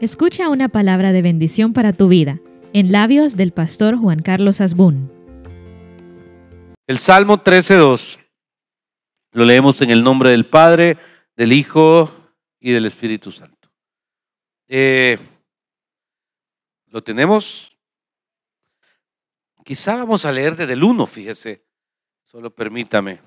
Escucha 0.00 0.48
una 0.48 0.68
palabra 0.68 1.10
de 1.10 1.22
bendición 1.22 1.72
para 1.72 1.92
tu 1.92 2.06
vida 2.06 2.38
en 2.72 2.92
labios 2.92 3.36
del 3.36 3.50
pastor 3.50 3.96
Juan 3.96 4.20
Carlos 4.22 4.60
Asbún. 4.60 5.10
El 6.86 6.98
Salmo 6.98 7.42
13.2 7.42 8.20
lo 9.32 9.44
leemos 9.44 9.80
en 9.82 9.90
el 9.90 10.04
nombre 10.04 10.30
del 10.30 10.46
Padre, 10.46 10.98
del 11.34 11.52
Hijo 11.52 12.12
y 12.60 12.70
del 12.70 12.86
Espíritu 12.86 13.32
Santo. 13.32 13.72
Eh, 14.68 15.18
¿Lo 16.86 17.02
tenemos? 17.02 17.76
Quizá 19.64 19.96
vamos 19.96 20.24
a 20.24 20.30
leer 20.30 20.54
desde 20.54 20.74
el 20.74 20.84
1, 20.84 21.06
fíjese. 21.06 21.66
Solo 22.22 22.54
permítame. 22.54 23.20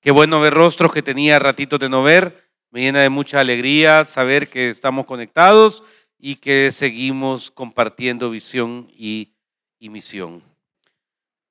Qué 0.00 0.10
bueno 0.10 0.40
ver 0.40 0.52
rostros 0.52 0.92
que 0.92 1.02
tenía 1.02 1.38
ratitos 1.38 1.78
de 1.78 1.88
no 1.88 2.02
ver. 2.02 2.51
Me 2.72 2.80
llena 2.80 3.00
de 3.00 3.10
mucha 3.10 3.38
alegría 3.38 4.06
saber 4.06 4.48
que 4.48 4.70
estamos 4.70 5.04
conectados 5.04 5.84
y 6.18 6.36
que 6.36 6.72
seguimos 6.72 7.50
compartiendo 7.50 8.30
visión 8.30 8.90
y, 8.96 9.34
misión. 9.78 10.42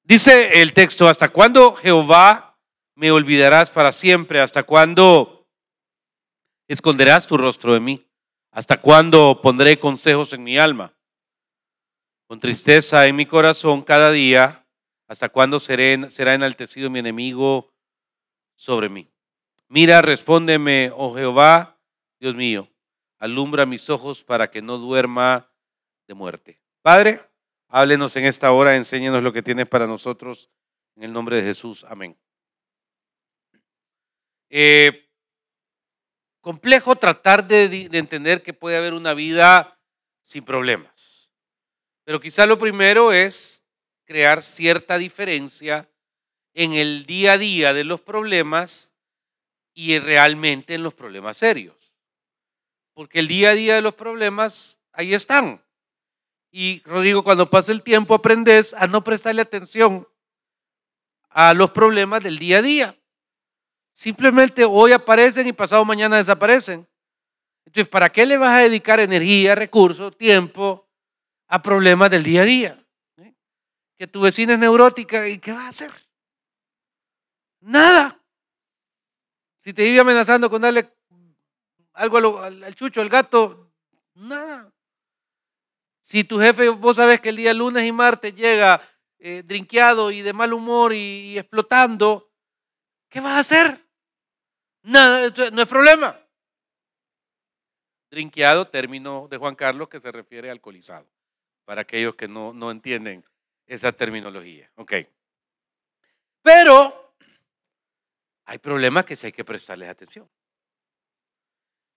Dice 0.01 0.63
el 0.63 0.73
texto, 0.73 1.07
¿hasta 1.07 1.29
cuándo 1.29 1.75
Jehová 1.75 2.57
me 2.95 3.11
olvidarás 3.11 3.69
para 3.69 3.91
siempre? 3.91 4.41
¿Hasta 4.41 4.63
cuándo 4.63 5.47
esconderás 6.67 7.27
tu 7.27 7.37
rostro 7.37 7.75
de 7.75 7.81
mí? 7.81 8.03
¿Hasta 8.49 8.81
cuándo 8.81 9.41
pondré 9.43 9.77
consejos 9.77 10.33
en 10.33 10.43
mi 10.43 10.57
alma? 10.57 10.91
Con 12.25 12.39
tristeza 12.39 13.05
en 13.05 13.15
mi 13.15 13.27
corazón 13.27 13.83
cada 13.83 14.11
día, 14.11 14.65
¿hasta 15.07 15.29
cuándo 15.29 15.59
será 15.59 16.33
enaltecido 16.33 16.89
mi 16.89 16.97
enemigo 16.97 17.71
sobre 18.55 18.89
mí? 18.89 19.11
Mira, 19.73 20.01
respóndeme, 20.01 20.91
oh 20.93 21.15
Jehová, 21.15 21.79
Dios 22.19 22.35
mío, 22.35 22.69
alumbra 23.19 23.65
mis 23.65 23.89
ojos 23.89 24.21
para 24.21 24.51
que 24.51 24.61
no 24.61 24.77
duerma 24.77 25.49
de 26.09 26.13
muerte. 26.13 26.61
Padre, 26.81 27.21
háblenos 27.69 28.13
en 28.17 28.25
esta 28.25 28.51
hora, 28.51 28.75
enséñanos 28.75 29.23
lo 29.23 29.31
que 29.31 29.41
tienes 29.41 29.69
para 29.69 29.87
nosotros, 29.87 30.49
en 30.97 31.03
el 31.03 31.13
nombre 31.13 31.37
de 31.37 31.43
Jesús. 31.43 31.85
Amén. 31.87 32.19
Eh, 34.49 35.09
complejo 36.41 36.97
tratar 36.97 37.47
de, 37.47 37.69
de 37.69 37.97
entender 37.97 38.43
que 38.43 38.51
puede 38.51 38.75
haber 38.75 38.93
una 38.93 39.13
vida 39.13 39.79
sin 40.21 40.43
problemas. 40.43 41.31
Pero 42.03 42.19
quizá 42.19 42.45
lo 42.45 42.59
primero 42.59 43.13
es 43.13 43.63
crear 44.03 44.41
cierta 44.41 44.97
diferencia 44.97 45.89
en 46.53 46.73
el 46.73 47.05
día 47.05 47.31
a 47.31 47.37
día 47.37 47.73
de 47.73 47.85
los 47.85 48.01
problemas 48.01 48.91
y 49.73 49.97
realmente 49.99 50.75
en 50.75 50.83
los 50.83 50.93
problemas 50.93 51.37
serios. 51.37 51.95
Porque 52.93 53.19
el 53.19 53.27
día 53.27 53.51
a 53.51 53.55
día 53.55 53.75
de 53.75 53.81
los 53.81 53.93
problemas, 53.93 54.79
ahí 54.91 55.13
están. 55.13 55.63
Y 56.51 56.81
Rodrigo, 56.83 57.23
cuando 57.23 57.49
pasa 57.49 57.71
el 57.71 57.81
tiempo 57.81 58.13
aprendes 58.13 58.73
a 58.73 58.87
no 58.87 59.03
prestarle 59.03 59.41
atención 59.41 60.07
a 61.29 61.53
los 61.53 61.71
problemas 61.71 62.21
del 62.21 62.37
día 62.37 62.57
a 62.57 62.61
día. 62.61 62.97
Simplemente 63.93 64.65
hoy 64.65 64.91
aparecen 64.91 65.47
y 65.47 65.53
pasado 65.53 65.85
mañana 65.85 66.17
desaparecen. 66.17 66.87
Entonces, 67.65 67.87
¿para 67.87 68.11
qué 68.11 68.25
le 68.25 68.37
vas 68.37 68.55
a 68.55 68.63
dedicar 68.63 68.99
energía, 68.99 69.55
recursos, 69.55 70.17
tiempo 70.17 70.89
a 71.47 71.61
problemas 71.61 72.09
del 72.09 72.23
día 72.23 72.41
a 72.41 72.45
día? 72.45 72.85
¿Eh? 73.17 73.33
Que 73.97 74.07
tu 74.07 74.21
vecina 74.21 74.53
es 74.53 74.59
neurótica 74.59 75.27
y 75.27 75.39
¿qué 75.39 75.53
vas 75.53 75.65
a 75.65 75.69
hacer? 75.69 75.91
Nada. 77.61 78.20
Si 79.61 79.73
te 79.73 79.83
vive 79.83 79.99
amenazando 79.99 80.49
con 80.49 80.63
darle 80.63 80.91
algo 81.93 82.39
al, 82.39 82.73
chucho, 82.73 82.99
al 82.99 83.09
gato, 83.09 83.71
nada. 84.15 84.73
Si 85.99 86.23
tu 86.23 86.39
jefe, 86.39 86.69
vos 86.69 86.95
sabes 86.95 87.21
que 87.21 87.29
el 87.29 87.35
día 87.35 87.53
lunes 87.53 87.85
y 87.85 87.91
martes 87.91 88.33
llega 88.33 88.81
eh, 89.19 89.43
drinqueado 89.45 90.09
y 90.09 90.23
de 90.23 90.33
mal 90.33 90.51
humor 90.51 90.93
y, 90.93 91.37
explotando, 91.37 92.31
¿qué 93.07 93.19
vas 93.19 93.33
a 93.33 93.39
hacer? 93.41 93.87
Nada, 94.81 95.29
no 95.53 95.61
es 95.61 95.67
problema. 95.67 96.19
Drinqueado, 98.09 98.67
término 98.67 99.27
de 99.29 99.37
Juan 99.37 99.53
Carlos 99.53 99.89
que 99.89 99.99
se 99.99 100.11
refiere 100.11 100.49
a 100.49 100.53
alcoholizado, 100.53 101.07
para 101.65 101.81
aquellos 101.81 102.15
que 102.15 102.27
no, 102.27 102.51
no 102.51 102.71
entienden 102.71 103.23
esa 103.67 103.91
terminología. 103.91 104.71
Ok. 104.73 104.93
Pero 106.41 107.00
hay 108.45 108.57
problemas 108.57 109.05
que 109.05 109.15
sí 109.15 109.27
hay 109.27 109.31
que 109.31 109.45
prestarles 109.45 109.89
atención. 109.89 110.29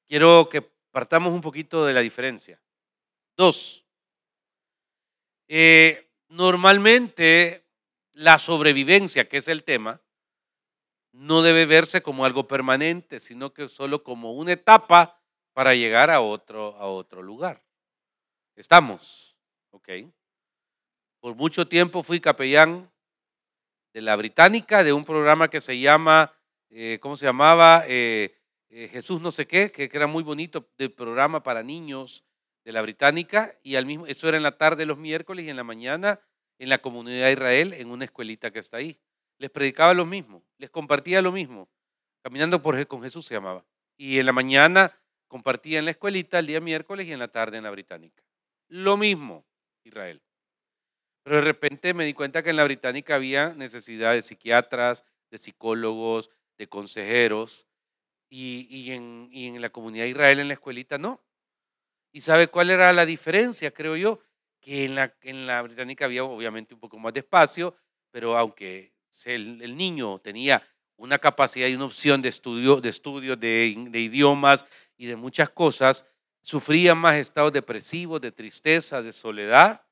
Quiero 0.07 0.49
que 0.49 0.63
partamos 0.63 1.33
un 1.33 1.41
poquito 1.41 1.85
de 1.87 1.93
la 1.93 2.01
diferencia. 2.01 2.61
Dos, 3.37 3.85
eh, 5.49 6.11
normalmente 6.29 7.67
la 8.13 8.39
sobrevivencia, 8.39 9.29
que 9.29 9.39
es 9.39 9.49
el 9.49 9.65
tema, 9.65 10.01
no 11.13 11.43
debe 11.43 11.67
verse 11.67 12.03
como 12.03 12.25
algo 12.25 12.49
permanente, 12.49 13.21
sino 13.21 13.53
que 13.53 13.69
solo 13.69 14.03
como 14.03 14.33
una 14.33 14.53
etapa 14.53 15.21
para 15.53 15.75
llegar 15.75 16.11
a 16.11 16.21
otro, 16.21 16.77
a 16.77 16.87
otro 16.87 17.23
lugar. 17.23 17.65
Estamos, 18.57 19.37
¿ok? 19.71 19.89
Por 21.21 21.35
mucho 21.35 21.67
tiempo 21.67 22.03
fui 22.03 22.21
capellán 22.21 22.91
de 23.95 24.03
la 24.03 24.17
Británica, 24.17 24.85
de 24.85 24.93
un 24.93 25.07
programa 25.07 25.49
que 25.49 25.63
se 25.63 25.79
llama 25.79 26.35
eh, 26.77 26.99
¿cómo 27.01 27.17
se 27.17 27.25
llamaba? 27.25 27.85
Eh, 27.87 28.35
eh, 28.69 28.89
Jesús 28.89 29.21
no 29.21 29.31
sé 29.31 29.47
qué, 29.47 29.71
que, 29.71 29.89
era 29.93 30.09
muy 30.09 30.25
bonito, 30.25 30.69
del 30.77 30.91
programa 30.91 31.45
para 31.45 31.63
niños 31.63 32.25
de 32.65 32.73
la 32.73 32.83
Británica, 32.83 33.57
y 33.63 33.77
al 33.77 33.87
mismo, 33.87 34.09
eso 34.09 34.27
era 34.29 34.37
en 34.37 34.43
la 34.43 34.59
tarde 34.59 34.85
los 34.85 34.99
miércoles 34.99 35.47
y 35.47 35.51
en 35.51 35.57
la 35.57 35.63
mañana 35.63 36.19
en 36.59 36.69
la 36.69 36.79
comunidad 36.79 37.27
de 37.27 37.33
Israel, 37.33 37.73
en 37.75 37.91
una 37.91 38.07
escuelita 38.07 38.51
que 38.51 38.59
está 38.59 38.79
ahí. 38.79 38.99
Les 39.39 39.51
predicaba 39.51 39.95
lo 39.95 40.05
mismo, 40.05 40.43
les 40.59 40.69
compartía 40.69 41.23
lo 41.23 41.31
mismo. 41.31 41.69
Caminando 42.25 42.61
por, 42.61 42.85
con 42.89 43.03
Jesús 43.03 43.25
se 43.25 43.35
llamaba. 43.35 43.65
Y 43.97 44.19
en 44.19 44.27
la 44.27 44.33
mañana 44.33 44.99
compartía 45.29 45.79
en 45.79 45.85
la 45.85 45.93
escuelita 45.93 46.41
el 46.41 46.47
día 46.47 46.61
miércoles 46.61 47.07
y 47.07 47.13
en 47.13 47.21
la 47.21 47.29
tarde 47.29 47.59
en 47.59 47.65
la 47.65 47.71
Británica. 47.71 48.25
Lo 48.69 48.97
mismo, 48.97 49.45
Israel. 49.85 50.21
Pero 51.25 51.37
de 51.37 51.43
repente 51.43 51.95
me 51.95 52.05
di 52.05 52.13
cuenta 52.13 52.43
que 52.43 52.51
en 52.51 52.57
la 52.57 52.65
Británica 52.65 53.17
había 53.17 53.55
necesidad 53.55 54.13
de 54.13 54.23
psiquiatras, 54.23 55.05
de 55.31 55.39
psicólogos, 55.39 56.31
de 56.59 56.69
consejeros, 56.69 57.67
y, 58.29 58.91
en, 58.91 59.31
en, 59.33 59.61
la 59.61 59.71
comunidad 59.71 60.05
de 60.05 60.11
Israel, 60.11 60.41
en 60.41 60.49
la 60.49 60.55
escuelita, 60.55 60.99
no. 60.99 61.23
¿Y 62.13 62.21
sabe 62.21 62.49
cuál 62.49 62.71
era 62.71 62.93
la 62.93 63.07
diferencia, 63.07 63.71
creo 63.73 63.97
yo? 63.97 64.21
Que 64.61 64.85
en 64.85 64.97
la, 64.97 65.15
en 65.23 65.47
la 65.47 65.63
británica 65.63 66.07
había 66.07 66.25
obviamente 66.25 66.75
un 66.75 66.81
poco 66.81 66.99
más 66.99 67.13
de 67.13 67.21
espacio, 67.21 67.77
pero 68.11 68.37
aunque 68.37 68.93
el, 69.25 69.77
niño 69.77 70.19
tenía 70.19 70.67
una 70.97 71.19
capacidad 71.19 71.69
y 71.69 71.77
una 71.77 71.85
opción 71.85 72.23
de 72.23 72.29
estudio, 72.29 72.81
de, 72.81 72.89
estudio 72.89 73.37
de 73.37 73.69
idiomas 73.69 74.67
y 74.97 75.07
de 75.07 75.15
muchas 75.17 75.49
cosas, 75.51 76.05
sufría 76.43 76.95
más 76.95 77.17
estados 77.17 77.53
depresivos, 77.53 78.21
de 78.21 78.33
tristeza, 78.33 79.01
de 79.01 79.13
soledad, 79.13 79.83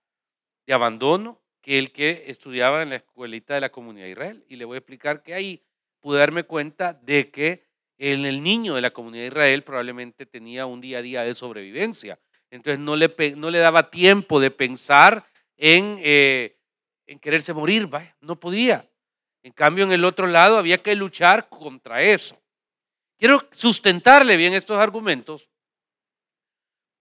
de 0.66 0.74
abandono, 0.74 1.40
que 1.60 1.78
el 1.78 1.92
que 1.92 2.24
estudiaba 2.26 2.82
en 2.82 2.90
la 2.90 2.96
escuelita 2.96 3.54
de 3.54 3.60
la 3.60 3.70
comunidad 3.70 4.06
de 4.06 4.12
Israel. 4.12 4.44
Y 4.48 4.56
le 4.56 4.64
voy 4.64 4.76
a 4.76 4.78
explicar 4.78 5.22
que 5.22 5.34
ahí 5.34 5.62
pude 6.00 6.18
darme 6.18 6.42
cuenta 6.44 6.92
de 6.92 7.30
que 7.30 7.64
en 7.98 8.24
el 8.24 8.42
niño 8.42 8.74
de 8.74 8.80
la 8.80 8.90
comunidad 8.90 9.22
de 9.22 9.28
Israel 9.28 9.62
probablemente 9.62 10.26
tenía 10.26 10.66
un 10.66 10.80
día 10.80 10.98
a 10.98 11.02
día 11.02 11.22
de 11.22 11.34
sobrevivencia. 11.34 12.18
Entonces 12.50 12.80
no 12.80 12.96
le, 12.96 13.14
no 13.36 13.50
le 13.50 13.58
daba 13.58 13.90
tiempo 13.90 14.40
de 14.40 14.50
pensar 14.50 15.24
en, 15.56 15.98
eh, 16.02 16.58
en 17.06 17.18
quererse 17.18 17.54
morir, 17.54 17.88
no 18.20 18.38
podía. 18.38 18.88
En 19.44 19.52
cambio, 19.52 19.84
en 19.84 19.92
el 19.92 20.04
otro 20.04 20.26
lado 20.26 20.58
había 20.58 20.78
que 20.78 20.94
luchar 20.94 21.48
contra 21.48 22.02
eso. 22.02 22.38
Quiero 23.18 23.46
sustentarle 23.52 24.36
bien 24.36 24.52
estos 24.52 24.78
argumentos 24.78 25.48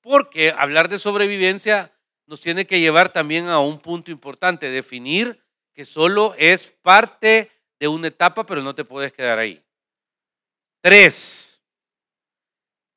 porque 0.01 0.51
hablar 0.51 0.89
de 0.89 0.99
sobrevivencia 0.99 1.91
nos 2.25 2.41
tiene 2.41 2.65
que 2.65 2.79
llevar 2.79 3.11
también 3.11 3.47
a 3.47 3.59
un 3.59 3.79
punto 3.79 4.11
importante, 4.11 4.69
definir 4.69 5.43
que 5.73 5.85
solo 5.85 6.35
es 6.37 6.69
parte 6.81 7.51
de 7.79 7.87
una 7.87 8.07
etapa, 8.07 8.45
pero 8.45 8.61
no 8.61 8.75
te 8.75 8.85
puedes 8.85 9.11
quedar 9.11 9.39
ahí. 9.39 9.61
Tres, 10.81 11.61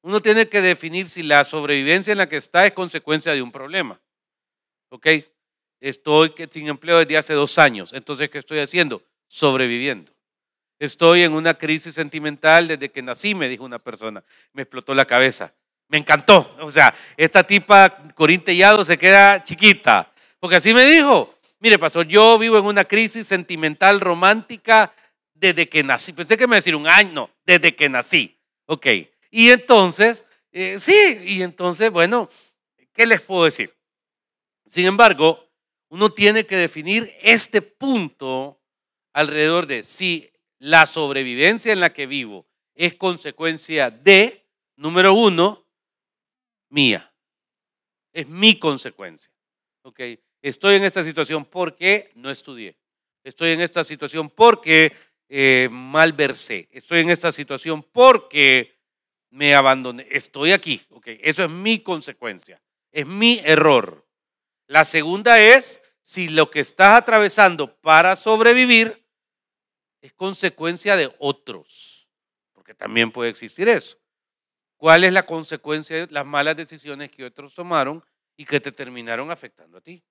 uno 0.03 0.21
tiene 0.21 0.49
que 0.49 0.61
definir 0.61 1.09
si 1.09 1.23
la 1.23 1.44
sobrevivencia 1.44 2.12
en 2.12 2.19
la 2.19 2.29
que 2.29 2.37
está 2.37 2.67
es 2.67 2.73
consecuencia 2.73 3.32
de 3.32 3.41
un 3.41 3.50
problema. 3.50 4.00
¿Ok? 4.91 5.06
Estoy 5.81 6.35
sin 6.50 6.69
empleo 6.69 6.99
desde 6.99 7.17
hace 7.17 7.35
dos 7.35 7.59
años. 7.59 7.93
Entonces, 7.93 8.29
¿qué 8.29 8.38
estoy 8.38 8.59
haciendo? 8.59 9.03
Sobreviviendo. 9.29 10.12
Estoy 10.79 11.23
en 11.23 11.32
una 11.32 11.55
crisis 11.55 11.94
sentimental 11.94 12.69
desde 12.69 12.91
que 12.91 13.03
nací, 13.03 13.35
me 13.35 13.49
dijo 13.49 13.65
una 13.65 13.79
persona. 13.79 14.23
Me 14.53 14.62
explotó 14.62 14.94
la 14.94 15.06
cabeza. 15.06 15.55
Me 15.88 15.98
encantó. 15.98 16.54
O 16.60 16.70
sea, 16.70 16.94
esta 17.16 17.42
tipa 17.42 17.90
corintellado 18.14 18.84
se 18.84 18.98
queda 18.98 19.42
chiquita. 19.44 20.10
Porque 20.40 20.56
así 20.56 20.75
me 20.75 20.84
dijo. 20.86 21.34
Mire, 21.60 21.78
pastor, 21.78 22.06
yo 22.06 22.38
vivo 22.38 22.58
en 22.58 22.66
una 22.66 22.84
crisis 22.84 23.26
sentimental 23.26 24.00
romántica 24.00 24.92
desde 25.32 25.69
que 25.69 25.82
nací. 25.82 26.12
Pensé 26.12 26.36
que 26.36 26.46
me 26.46 26.50
iba 26.52 26.56
a 26.56 26.58
decir 26.58 26.76
un 26.76 26.86
año, 26.86 27.12
no, 27.12 27.31
desde 27.46 27.75
que 27.75 27.88
nací. 27.88 28.38
Ok. 28.66 28.86
Y 29.31 29.50
entonces, 29.50 30.26
eh, 30.52 30.76
sí, 30.78 31.20
y 31.25 31.42
entonces, 31.42 31.90
bueno, 31.90 32.28
¿qué 32.92 33.06
les 33.06 33.22
puedo 33.22 33.44
decir? 33.44 33.75
Sin 34.66 34.87
embargo, 34.87 35.48
uno 35.88 36.10
tiene 36.10 36.44
que 36.44 36.56
definir 36.56 37.14
este 37.22 37.62
punto 37.62 38.60
alrededor 39.12 39.66
de 39.66 39.82
si 39.84 40.30
la 40.58 40.87
sobrevivencia 40.87 41.72
en 41.72 41.80
la 41.80 41.92
que 41.92 42.06
vivo 42.06 42.46
es 42.75 42.94
consecuencia 42.94 43.90
de, 43.90 44.46
número 44.76 45.14
uno, 45.14 45.63
mía. 46.75 47.15
Es 48.12 48.29
mi 48.29 48.59
consecuencia. 48.59 49.31
Estoy 50.43 50.75
en 50.76 50.85
esta 50.85 51.05
situación 51.05 51.44
porque 51.44 52.11
no 52.15 52.31
estudié. 52.31 52.76
Estoy 53.23 53.50
en 53.53 53.61
esta 53.61 53.85
situación 53.85 54.29
porque 54.29 54.93
eh, 55.29 55.69
malversé. 55.71 56.69
Estoy 56.71 57.00
en 57.00 57.11
esta 57.11 57.32
situación 57.32 57.82
porque 57.82 58.79
me 59.31 59.55
abandoné. 59.55 60.06
Estoy 60.11 60.53
aquí. 60.53 60.82
Eso 61.05 61.44
es 61.44 61.50
mi 61.50 61.79
consecuencia. 61.79 62.61
Es 62.93 63.06
mi 63.06 63.41
error. 63.44 64.06
La 64.67 64.85
segunda 64.85 65.41
es 65.41 65.81
si 66.03 66.29
lo 66.29 66.50
que 66.50 66.61
estás 66.61 66.99
atravesando 66.99 67.75
para 67.81 68.17
sobrevivir 68.17 69.03
es 70.03 70.12
consecuencia 70.12 70.97
de 70.97 71.15
otros, 71.19 72.06
porque 72.53 72.75
también 72.75 73.11
puede 73.11 73.31
existir 73.31 73.69
eso. 73.69 73.97
¿Cuál 74.76 75.05
es 75.05 75.12
la 75.12 75.25
consecuencia 75.25 76.06
de 76.06 76.12
las 76.12 76.26
malas 76.26 76.56
decisiones 76.56 77.11
que 77.11 77.25
otros 77.25 77.55
tomaron 77.55 78.05
y 78.37 78.44
que 78.44 78.61
te 78.61 78.73
terminaron 78.73 79.31
afectando 79.31 79.79
a 79.79 79.81
ti? 79.81 80.03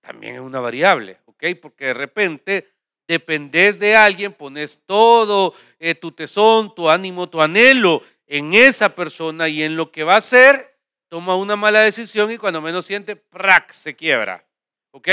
También 0.00 0.36
es 0.36 0.40
una 0.40 0.60
variable, 0.60 1.20
¿ok? 1.24 1.44
Porque 1.60 1.86
de 1.86 1.94
repente 1.94 2.72
dependes 3.08 3.78
de 3.78 3.96
alguien, 3.96 4.32
pones 4.32 4.80
todo 4.86 5.54
eh, 5.78 5.94
tu 5.94 6.12
tesón, 6.12 6.74
tu 6.74 6.88
ánimo, 6.88 7.28
tu 7.28 7.40
anhelo 7.40 8.02
en 8.26 8.54
esa 8.54 8.94
persona 8.94 9.48
y 9.48 9.62
en 9.62 9.76
lo 9.76 9.90
que 9.90 10.04
va 10.04 10.14
a 10.14 10.18
hacer, 10.18 10.78
toma 11.08 11.36
una 11.36 11.56
mala 11.56 11.80
decisión 11.80 12.30
y 12.30 12.38
cuando 12.38 12.60
menos 12.60 12.86
siente, 12.86 13.16
¡prac! 13.16 13.70
se 13.70 13.94
quiebra. 13.94 14.44
¿Ok? 14.90 15.08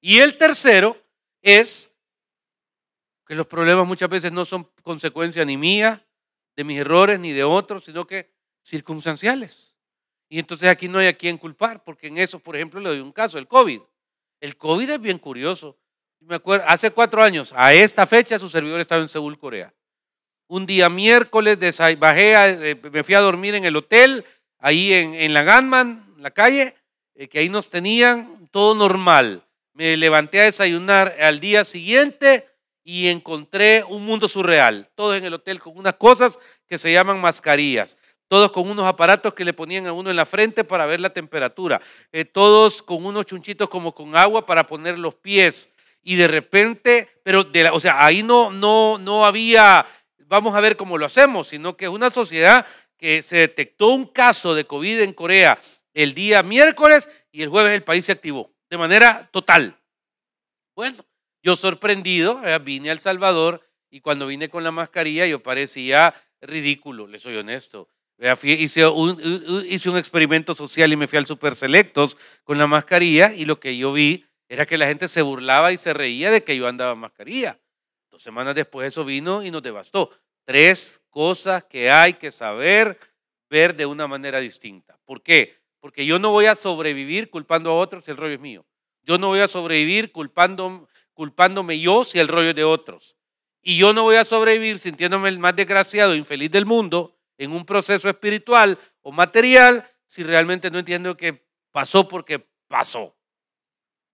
Y 0.00 0.18
el 0.18 0.36
tercero 0.38 0.96
es 1.42 1.90
que 3.26 3.34
los 3.34 3.46
problemas 3.46 3.86
muchas 3.86 4.08
veces 4.08 4.30
no 4.32 4.44
son 4.44 4.70
consecuencia 4.82 5.44
ni 5.44 5.56
mía, 5.56 6.05
de 6.56 6.64
mis 6.64 6.78
errores, 6.78 7.20
ni 7.20 7.32
de 7.32 7.44
otros, 7.44 7.84
sino 7.84 8.06
que 8.06 8.30
circunstanciales. 8.62 9.76
Y 10.28 10.38
entonces 10.38 10.68
aquí 10.68 10.88
no 10.88 10.98
hay 10.98 11.06
a 11.06 11.16
quién 11.16 11.38
culpar, 11.38 11.84
porque 11.84 12.08
en 12.08 12.18
eso, 12.18 12.38
por 12.38 12.56
ejemplo, 12.56 12.80
le 12.80 12.88
doy 12.88 13.00
un 13.00 13.12
caso, 13.12 13.38
el 13.38 13.46
COVID. 13.46 13.80
El 14.40 14.56
COVID 14.56 14.90
es 14.90 15.00
bien 15.00 15.18
curioso. 15.18 15.78
Me 16.20 16.36
acuerdo, 16.36 16.64
hace 16.66 16.90
cuatro 16.90 17.22
años, 17.22 17.52
a 17.56 17.72
esta 17.74 18.06
fecha, 18.06 18.38
su 18.38 18.48
servidor 18.48 18.80
estaba 18.80 19.02
en 19.02 19.08
Seúl, 19.08 19.38
Corea. 19.38 19.72
Un 20.48 20.66
día 20.66 20.88
miércoles 20.88 21.58
bajé, 21.98 22.70
eh, 22.70 22.80
me 22.90 23.04
fui 23.04 23.14
a 23.14 23.20
dormir 23.20 23.54
en 23.54 23.64
el 23.64 23.76
hotel, 23.76 24.24
ahí 24.58 24.92
en, 24.92 25.14
en 25.14 25.34
la 25.34 25.42
Ganman, 25.42 26.12
en 26.16 26.22
la 26.22 26.30
calle, 26.30 26.74
eh, 27.14 27.28
que 27.28 27.38
ahí 27.38 27.48
nos 27.48 27.68
tenían, 27.68 28.48
todo 28.50 28.74
normal. 28.74 29.44
Me 29.74 29.96
levanté 29.96 30.40
a 30.40 30.44
desayunar 30.44 31.14
al 31.20 31.38
día 31.40 31.64
siguiente, 31.64 32.48
y 32.88 33.08
encontré 33.08 33.82
un 33.88 34.04
mundo 34.04 34.28
surreal. 34.28 34.88
Todos 34.94 35.16
en 35.16 35.24
el 35.24 35.34
hotel 35.34 35.58
con 35.58 35.76
unas 35.76 35.94
cosas 35.94 36.38
que 36.68 36.78
se 36.78 36.92
llaman 36.92 37.20
mascarillas. 37.20 37.98
Todos 38.28 38.52
con 38.52 38.70
unos 38.70 38.86
aparatos 38.86 39.34
que 39.34 39.44
le 39.44 39.52
ponían 39.52 39.88
a 39.88 39.92
uno 39.92 40.08
en 40.08 40.14
la 40.14 40.24
frente 40.24 40.62
para 40.62 40.86
ver 40.86 41.00
la 41.00 41.10
temperatura. 41.10 41.80
Eh, 42.12 42.24
todos 42.24 42.82
con 42.82 43.04
unos 43.04 43.26
chunchitos 43.26 43.68
como 43.68 43.92
con 43.92 44.14
agua 44.14 44.46
para 44.46 44.68
poner 44.68 45.00
los 45.00 45.16
pies. 45.16 45.68
Y 46.00 46.14
de 46.14 46.28
repente, 46.28 47.08
pero 47.24 47.42
de 47.42 47.68
o 47.70 47.80
sea, 47.80 48.06
ahí 48.06 48.22
no, 48.22 48.52
no, 48.52 48.98
no 48.98 49.26
había, 49.26 49.84
vamos 50.26 50.54
a 50.54 50.60
ver 50.60 50.76
cómo 50.76 50.96
lo 50.96 51.06
hacemos, 51.06 51.48
sino 51.48 51.76
que 51.76 51.86
es 51.86 51.90
una 51.90 52.10
sociedad 52.10 52.64
que 52.96 53.20
se 53.20 53.38
detectó 53.38 53.88
un 53.88 54.06
caso 54.06 54.54
de 54.54 54.64
COVID 54.64 55.00
en 55.00 55.12
Corea 55.12 55.58
el 55.92 56.14
día 56.14 56.44
miércoles 56.44 57.10
y 57.32 57.42
el 57.42 57.48
jueves 57.48 57.72
el 57.72 57.82
país 57.82 58.04
se 58.04 58.12
activó 58.12 58.52
de 58.70 58.78
manera 58.78 59.28
total. 59.32 59.76
Bueno, 60.76 61.04
yo 61.46 61.54
sorprendido, 61.54 62.44
eh, 62.44 62.58
vine 62.58 62.90
al 62.90 62.98
Salvador 62.98 63.62
y 63.88 64.00
cuando 64.00 64.26
vine 64.26 64.48
con 64.48 64.64
la 64.64 64.72
mascarilla 64.72 65.28
yo 65.28 65.44
parecía 65.44 66.12
ridículo, 66.40 67.06
le 67.06 67.20
soy 67.20 67.36
honesto. 67.36 67.88
hice, 68.42 68.84
un, 68.88 69.64
hice 69.68 69.88
un 69.88 69.96
experimento 69.96 70.56
social 70.56 70.92
y 70.92 70.96
me 70.96 71.06
fui 71.06 71.18
al 71.18 71.26
Super 71.26 71.54
Selectos 71.54 72.16
con 72.42 72.58
la 72.58 72.66
mascarilla 72.66 73.32
y 73.32 73.44
lo 73.44 73.60
que 73.60 73.76
yo 73.76 73.92
vi 73.92 74.26
era 74.48 74.66
que 74.66 74.76
la 74.76 74.88
gente 74.88 75.06
se 75.06 75.22
burlaba 75.22 75.70
y 75.70 75.76
se 75.76 75.94
reía 75.94 76.32
de 76.32 76.42
que 76.42 76.56
yo 76.56 76.66
andaba 76.66 76.96
mascarilla. 76.96 77.60
Dos 78.10 78.24
semanas 78.24 78.56
después 78.56 78.88
eso 78.88 79.04
vino 79.04 79.44
y 79.44 79.52
nos 79.52 79.62
devastó. 79.62 80.10
Tres 80.44 81.00
cosas 81.10 81.62
que 81.62 81.92
hay 81.92 82.14
que 82.14 82.32
saber 82.32 82.98
ver 83.48 83.76
de 83.76 83.86
una 83.86 84.08
manera 84.08 84.40
distinta. 84.40 84.98
¿Por 85.04 85.22
qué? 85.22 85.54
Porque 85.78 86.06
yo 86.06 86.18
no 86.18 86.32
voy 86.32 86.46
a 86.46 86.56
sobrevivir 86.56 87.30
culpando 87.30 87.70
a 87.70 87.74
otros, 87.74 88.08
el 88.08 88.16
rollo 88.16 88.34
es 88.34 88.40
mío. 88.40 88.66
Yo 89.04 89.18
no 89.18 89.28
voy 89.28 89.38
a 89.38 89.46
sobrevivir 89.46 90.10
culpando, 90.10 90.88
culpándome 91.16 91.80
yo 91.80 92.04
si 92.04 92.18
el 92.18 92.28
rollo 92.28 92.54
de 92.54 92.62
otros. 92.62 93.16
Y 93.62 93.78
yo 93.78 93.92
no 93.92 94.02
voy 94.04 94.16
a 94.16 94.24
sobrevivir 94.24 94.78
sintiéndome 94.78 95.28
el 95.30 95.40
más 95.40 95.56
desgraciado 95.56 96.12
e 96.12 96.18
infeliz 96.18 96.50
del 96.50 96.66
mundo 96.66 97.18
en 97.38 97.52
un 97.52 97.64
proceso 97.64 98.08
espiritual 98.08 98.78
o 99.00 99.10
material 99.10 99.90
si 100.06 100.22
realmente 100.22 100.70
no 100.70 100.78
entiendo 100.78 101.16
que 101.16 101.44
pasó 101.72 102.06
porque 102.06 102.46
pasó. 102.68 103.16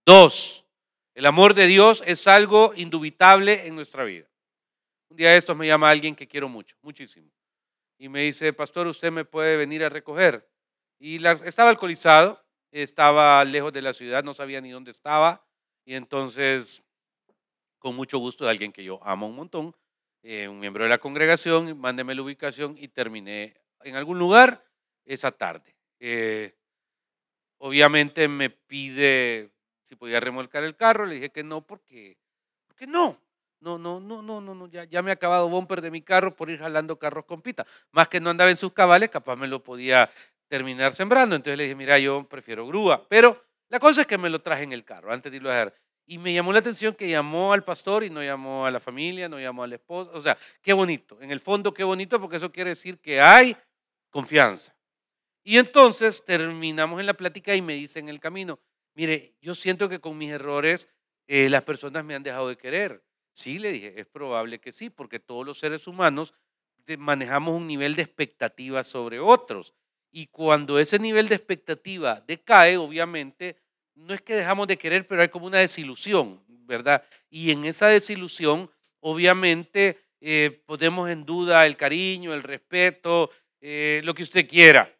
Dos, 0.05 0.65
el 1.13 1.25
amor 1.25 1.53
de 1.53 1.67
Dios 1.67 2.03
es 2.05 2.25
algo 2.27 2.73
indubitable 2.75 3.67
en 3.67 3.75
nuestra 3.75 4.03
vida. 4.05 4.27
Un 5.09 5.17
día 5.17 5.31
de 5.31 5.37
estos 5.37 5.55
me 5.55 5.67
llama 5.67 5.89
alguien 5.89 6.15
que 6.15 6.27
quiero 6.27 6.49
mucho, 6.49 6.75
muchísimo. 6.81 7.29
Y 7.97 8.09
me 8.09 8.21
dice, 8.21 8.53
pastor, 8.53 8.87
usted 8.87 9.11
me 9.11 9.25
puede 9.25 9.57
venir 9.57 9.83
a 9.83 9.89
recoger. 9.89 10.49
Y 10.99 11.23
estaba 11.25 11.69
alcoholizado, 11.69 12.43
estaba 12.71 13.43
lejos 13.45 13.71
de 13.73 13.81
la 13.81 13.93
ciudad, 13.93 14.23
no 14.23 14.33
sabía 14.33 14.61
ni 14.61 14.71
dónde 14.71 14.91
estaba. 14.91 15.45
Y 15.85 15.95
entonces 15.95 16.82
con 17.83 17.97
mucho 17.97 18.17
gusto 18.17 18.45
de 18.45 18.49
alguien 18.51 18.71
que 18.71 18.81
yo 18.81 19.01
amo 19.03 19.27
un 19.27 19.35
montón, 19.35 19.75
eh, 20.23 20.47
un 20.47 20.57
miembro 20.57 20.85
de 20.85 20.89
la 20.89 20.99
congregación, 20.99 21.77
mándeme 21.77 22.15
la 22.15 22.21
ubicación 22.21 22.77
y 22.79 22.87
terminé 22.87 23.55
en 23.81 23.97
algún 23.97 24.17
lugar 24.17 24.63
esa 25.03 25.33
tarde. 25.33 25.75
Eh, 25.99 26.55
obviamente 27.57 28.29
me 28.29 28.49
pide 28.49 29.51
si 29.81 29.97
podía 29.97 30.21
remolcar 30.21 30.63
el 30.63 30.77
carro, 30.77 31.05
le 31.05 31.15
dije 31.15 31.29
que 31.29 31.43
no, 31.43 31.67
porque, 31.67 32.17
porque 32.67 32.87
no. 32.87 33.21
No, 33.59 33.77
no, 33.77 33.99
no, 33.99 34.21
no, 34.21 34.39
no, 34.39 34.55
no, 34.55 34.67
ya, 34.67 34.85
ya 34.85 35.01
me 35.01 35.11
ha 35.11 35.13
acabado 35.13 35.49
bumper 35.49 35.81
de 35.81 35.91
mi 35.91 36.01
carro 36.01 36.35
por 36.35 36.49
ir 36.49 36.59
jalando 36.59 36.97
carros 36.99 37.25
con 37.25 37.41
pita. 37.41 37.65
Más 37.91 38.07
que 38.07 38.21
no 38.21 38.29
andaba 38.29 38.49
en 38.49 38.57
sus 38.57 38.73
cabales, 38.73 39.09
capaz 39.09 39.35
me 39.35 39.47
lo 39.47 39.61
podía 39.61 40.09
terminar 40.47 40.93
sembrando. 40.93 41.35
Entonces 41.35 41.57
le 41.57 41.63
dije, 41.63 41.75
mira, 41.75 41.97
yo 41.99 42.27
prefiero 42.27 42.67
grúa. 42.67 43.07
Pero 43.07 43.41
la 43.69 43.79
cosa 43.79 44.01
es 44.01 44.07
que 44.07 44.17
me 44.17 44.29
lo 44.29 44.41
traje 44.41 44.63
en 44.63 44.73
el 44.73 44.83
carro 44.83 45.13
antes 45.13 45.31
de 45.31 45.37
irlo 45.37 45.49
a 45.49 45.53
dejar. 45.53 45.73
Y 46.05 46.17
me 46.17 46.33
llamó 46.33 46.51
la 46.51 46.59
atención 46.59 46.93
que 46.95 47.09
llamó 47.09 47.53
al 47.53 47.63
pastor 47.63 48.03
y 48.03 48.09
no 48.09 48.21
llamó 48.21 48.65
a 48.65 48.71
la 48.71 48.79
familia, 48.79 49.29
no 49.29 49.39
llamó 49.39 49.63
al 49.63 49.73
esposo. 49.73 50.11
O 50.13 50.21
sea, 50.21 50.37
qué 50.61 50.73
bonito. 50.73 51.21
En 51.21 51.31
el 51.31 51.39
fondo, 51.39 51.73
qué 51.73 51.83
bonito 51.83 52.19
porque 52.19 52.37
eso 52.37 52.51
quiere 52.51 52.71
decir 52.71 52.99
que 52.99 53.21
hay 53.21 53.55
confianza. 54.09 54.75
Y 55.43 55.57
entonces 55.57 56.23
terminamos 56.25 56.99
en 56.99 57.05
la 57.05 57.13
plática 57.13 57.55
y 57.55 57.61
me 57.61 57.73
dice 57.73 57.99
en 57.99 58.09
el 58.09 58.19
camino, 58.19 58.59
mire, 58.93 59.35
yo 59.41 59.55
siento 59.55 59.89
que 59.89 59.99
con 59.99 60.17
mis 60.17 60.31
errores 60.31 60.89
eh, 61.27 61.49
las 61.49 61.63
personas 61.63 62.03
me 62.03 62.15
han 62.15 62.23
dejado 62.23 62.49
de 62.49 62.57
querer. 62.57 63.03
Sí, 63.31 63.59
le 63.59 63.71
dije, 63.71 63.99
es 63.99 64.05
probable 64.05 64.59
que 64.59 64.71
sí, 64.71 64.89
porque 64.89 65.19
todos 65.19 65.45
los 65.45 65.59
seres 65.59 65.87
humanos 65.87 66.33
manejamos 66.97 67.55
un 67.55 67.67
nivel 67.67 67.95
de 67.95 68.03
expectativa 68.03 68.83
sobre 68.83 69.19
otros. 69.19 69.73
Y 70.11 70.27
cuando 70.27 70.79
ese 70.79 70.99
nivel 70.99 71.27
de 71.27 71.35
expectativa 71.35 72.21
decae, 72.27 72.77
obviamente, 72.77 73.57
no 73.95 74.13
es 74.13 74.21
que 74.21 74.35
dejamos 74.35 74.67
de 74.67 74.77
querer, 74.77 75.07
pero 75.07 75.21
hay 75.21 75.29
como 75.29 75.45
una 75.45 75.59
desilusión, 75.59 76.41
¿verdad? 76.47 77.03
Y 77.29 77.51
en 77.51 77.65
esa 77.65 77.87
desilusión, 77.87 78.69
obviamente, 78.99 79.99
eh, 80.21 80.63
ponemos 80.65 81.09
en 81.09 81.25
duda 81.25 81.65
el 81.65 81.77
cariño, 81.77 82.33
el 82.33 82.43
respeto, 82.43 83.29
eh, 83.61 84.01
lo 84.03 84.13
que 84.13 84.23
usted 84.23 84.47
quiera. 84.47 84.93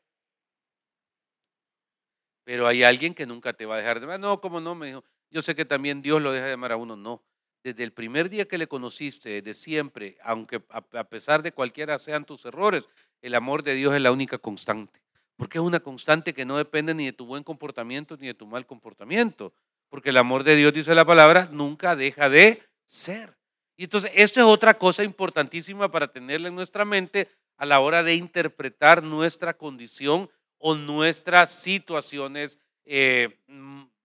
Pero 2.44 2.68
hay 2.68 2.84
alguien 2.84 3.14
que 3.14 3.26
nunca 3.26 3.54
te 3.54 3.66
va 3.66 3.76
a 3.76 3.78
dejar 3.78 4.00
de 4.00 4.06
amar. 4.06 4.20
No, 4.20 4.42
¿cómo 4.42 4.60
no? 4.60 4.76
Me 4.76 4.88
dijo, 4.88 5.04
yo 5.30 5.42
sé 5.42 5.56
que 5.56 5.66
también 5.66 6.02
Dios 6.02 6.22
lo 6.22 6.32
deja 6.32 6.46
de 6.46 6.54
amar 6.54 6.74
a 6.74 6.78
uno. 6.78 6.96
No. 6.96 7.24
Desde 7.64 7.84
el 7.84 7.94
primer 7.94 8.30
día 8.30 8.46
que 8.46 8.58
le 8.58 8.68
conociste, 8.68 9.42
desde 9.42 9.54
siempre, 9.54 10.18
aunque 10.22 10.62
a 10.70 11.04
pesar 11.06 11.42
de 11.42 11.54
cualquiera 11.54 11.98
sean 11.98 12.26
tus 12.26 12.46
errores, 12.46 12.90
el 13.22 13.36
amor 13.36 13.64
de 13.64 13.76
Dios 13.76 13.96
es 13.96 14.02
la 14.02 14.12
única 14.12 14.38
constante. 14.38 15.03
Porque 15.36 15.58
es 15.58 15.63
una 15.63 15.80
constante 15.80 16.34
que 16.34 16.46
no 16.46 16.58
depende 16.58 16.94
ni 16.94 17.06
de 17.06 17.13
tu 17.13 17.25
buen 17.25 17.44
comportamiento 17.44 18.18
ni 18.18 18.28
de 18.28 18.34
tu 18.34 18.46
mal 18.46 18.66
comportamiento. 18.66 19.54
Porque 19.90 20.10
el 20.10 20.18
amor 20.18 20.44
de 20.44 20.56
Dios, 20.56 20.74
dice 20.74 20.96
la 20.96 21.06
palabra, 21.06 21.50
nunca 21.52 21.96
deja 21.96 22.30
de 22.30 22.62
ser. 22.86 23.36
Y 23.75 23.86
entonces, 23.86 24.12
esto 24.16 24.40
es 24.40 24.46
otra 24.46 24.75
cosa 24.75 25.04
importantísima 25.04 25.92
para 25.92 26.08
tenerla 26.08 26.48
en 26.48 26.56
nuestra 26.56 26.86
mente 26.86 27.30
a 27.58 27.66
la 27.66 27.80
hora 27.80 28.04
de 28.04 28.16
interpretar 28.16 29.04
nuestra 29.04 29.56
condición 29.56 30.30
o 30.58 30.75
nuestras 30.75 31.52
situaciones 31.52 32.60
eh, 32.86 33.40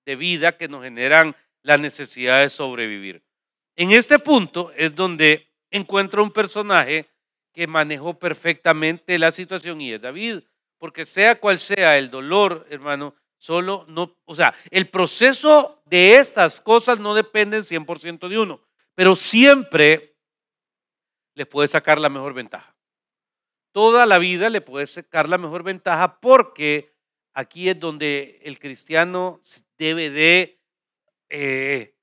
de 0.04 0.16
vida 0.16 0.56
que 0.56 0.68
nos 0.68 0.82
generan 0.82 1.36
la 1.62 1.76
necesidad 1.76 2.40
de 2.40 2.48
sobrevivir. 2.48 3.22
En 3.76 3.92
este 3.92 4.18
punto 4.18 4.72
es 4.76 4.94
donde 4.94 5.46
encuentro 5.70 6.22
un 6.22 6.32
personaje 6.32 7.06
que 7.52 7.66
manejó 7.66 8.18
perfectamente 8.18 9.18
la 9.18 9.30
situación 9.32 9.80
y 9.80 9.92
es 9.92 10.00
David. 10.00 10.40
Porque 10.78 11.04
sea 11.04 11.38
cual 11.40 11.58
sea 11.58 11.98
el 11.98 12.10
dolor, 12.10 12.66
hermano, 12.70 13.14
solo 13.36 13.84
no, 13.88 14.16
o 14.24 14.34
sea, 14.34 14.54
el 14.70 14.88
proceso 14.88 15.82
de 15.86 16.16
estas 16.16 16.60
cosas 16.60 16.98
no 17.00 17.14
depende 17.14 17.60
100% 17.60 18.28
de 18.28 18.38
uno, 18.38 18.60
pero 18.94 19.14
siempre 19.14 20.16
les 21.34 21.46
puede 21.46 21.68
sacar 21.68 22.00
la 22.00 22.08
mejor 22.08 22.34
ventaja. 22.34 22.74
Toda 23.72 24.06
la 24.06 24.18
vida 24.18 24.50
le 24.50 24.60
puede 24.60 24.86
sacar 24.86 25.28
la 25.28 25.38
mejor 25.38 25.62
ventaja 25.62 26.20
porque 26.20 26.92
aquí 27.32 27.68
es 27.68 27.78
donde 27.78 28.40
el 28.42 28.58
cristiano 28.58 29.40
debe 29.76 30.10
de, 30.10 30.60
eh, 31.30 31.94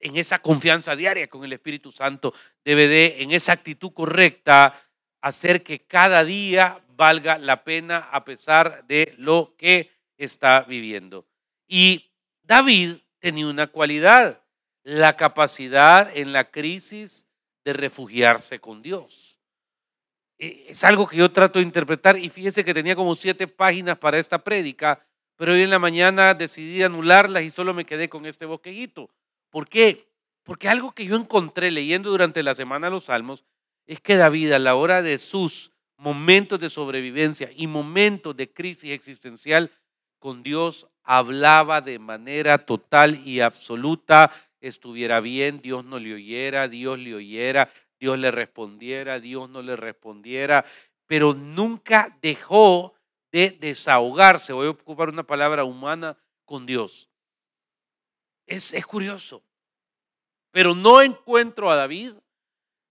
en 0.00 0.16
esa 0.16 0.40
confianza 0.40 0.96
diaria 0.96 1.28
con 1.28 1.44
el 1.44 1.52
Espíritu 1.52 1.92
Santo, 1.92 2.34
debe 2.64 2.88
de, 2.88 3.22
en 3.22 3.30
esa 3.30 3.52
actitud 3.52 3.92
correcta, 3.92 4.74
hacer 5.20 5.62
que 5.62 5.86
cada 5.86 6.24
día 6.24 6.84
valga 6.96 7.38
la 7.38 7.62
pena 7.62 8.08
a 8.10 8.24
pesar 8.24 8.86
de 8.86 9.14
lo 9.18 9.54
que 9.56 9.90
está 10.16 10.62
viviendo. 10.62 11.26
Y 11.68 12.10
David 12.42 12.96
tenía 13.18 13.46
una 13.46 13.66
cualidad, 13.66 14.42
la 14.82 15.16
capacidad 15.16 16.16
en 16.16 16.32
la 16.32 16.50
crisis 16.50 17.26
de 17.64 17.72
refugiarse 17.72 18.60
con 18.60 18.82
Dios. 18.82 19.38
E, 20.38 20.66
es 20.68 20.84
algo 20.84 21.06
que 21.06 21.16
yo 21.16 21.30
trato 21.30 21.58
de 21.58 21.64
interpretar 21.64 22.18
y 22.18 22.28
fíjese 22.28 22.64
que 22.64 22.74
tenía 22.74 22.96
como 22.96 23.14
siete 23.14 23.48
páginas 23.48 23.98
para 23.98 24.18
esta 24.18 24.42
prédica, 24.42 25.04
pero 25.36 25.52
hoy 25.52 25.62
en 25.62 25.70
la 25.70 25.78
mañana 25.78 26.34
decidí 26.34 26.82
anularlas 26.82 27.42
y 27.42 27.50
solo 27.50 27.74
me 27.74 27.84
quedé 27.84 28.08
con 28.08 28.26
este 28.26 28.46
bosquejito. 28.46 29.10
¿Por 29.50 29.68
qué? 29.68 30.08
Porque 30.44 30.68
algo 30.68 30.92
que 30.92 31.04
yo 31.04 31.16
encontré 31.16 31.70
leyendo 31.70 32.10
durante 32.10 32.42
la 32.42 32.54
semana 32.54 32.88
los 32.88 33.04
salmos 33.04 33.44
es 33.86 34.00
que 34.00 34.16
David 34.16 34.52
a 34.52 34.58
la 34.58 34.74
hora 34.74 35.02
de 35.02 35.18
sus 35.18 35.72
momentos 35.96 36.60
de 36.60 36.70
sobrevivencia 36.70 37.50
y 37.54 37.66
momentos 37.66 38.36
de 38.36 38.52
crisis 38.52 38.90
existencial 38.90 39.70
con 40.18 40.42
Dios 40.42 40.88
hablaba 41.02 41.80
de 41.80 41.98
manera 41.98 42.58
total 42.58 43.26
y 43.26 43.40
absoluta, 43.40 44.32
estuviera 44.60 45.20
bien, 45.20 45.60
Dios 45.62 45.84
no 45.84 45.98
le 45.98 46.14
oyera, 46.14 46.68
Dios 46.68 46.98
le 46.98 47.14
oyera, 47.14 47.70
Dios 47.98 48.18
le 48.18 48.30
respondiera, 48.30 49.20
Dios 49.20 49.48
no 49.48 49.62
le 49.62 49.76
respondiera, 49.76 50.64
pero 51.06 51.34
nunca 51.34 52.18
dejó 52.20 52.94
de 53.30 53.50
desahogarse, 53.50 54.52
voy 54.52 54.66
a 54.66 54.70
ocupar 54.70 55.08
una 55.08 55.26
palabra 55.26 55.64
humana, 55.64 56.16
con 56.46 56.64
Dios. 56.64 57.10
Es, 58.46 58.72
es 58.72 58.86
curioso, 58.86 59.42
pero 60.52 60.74
no 60.74 61.02
encuentro 61.02 61.70
a 61.70 61.76
David 61.76 62.14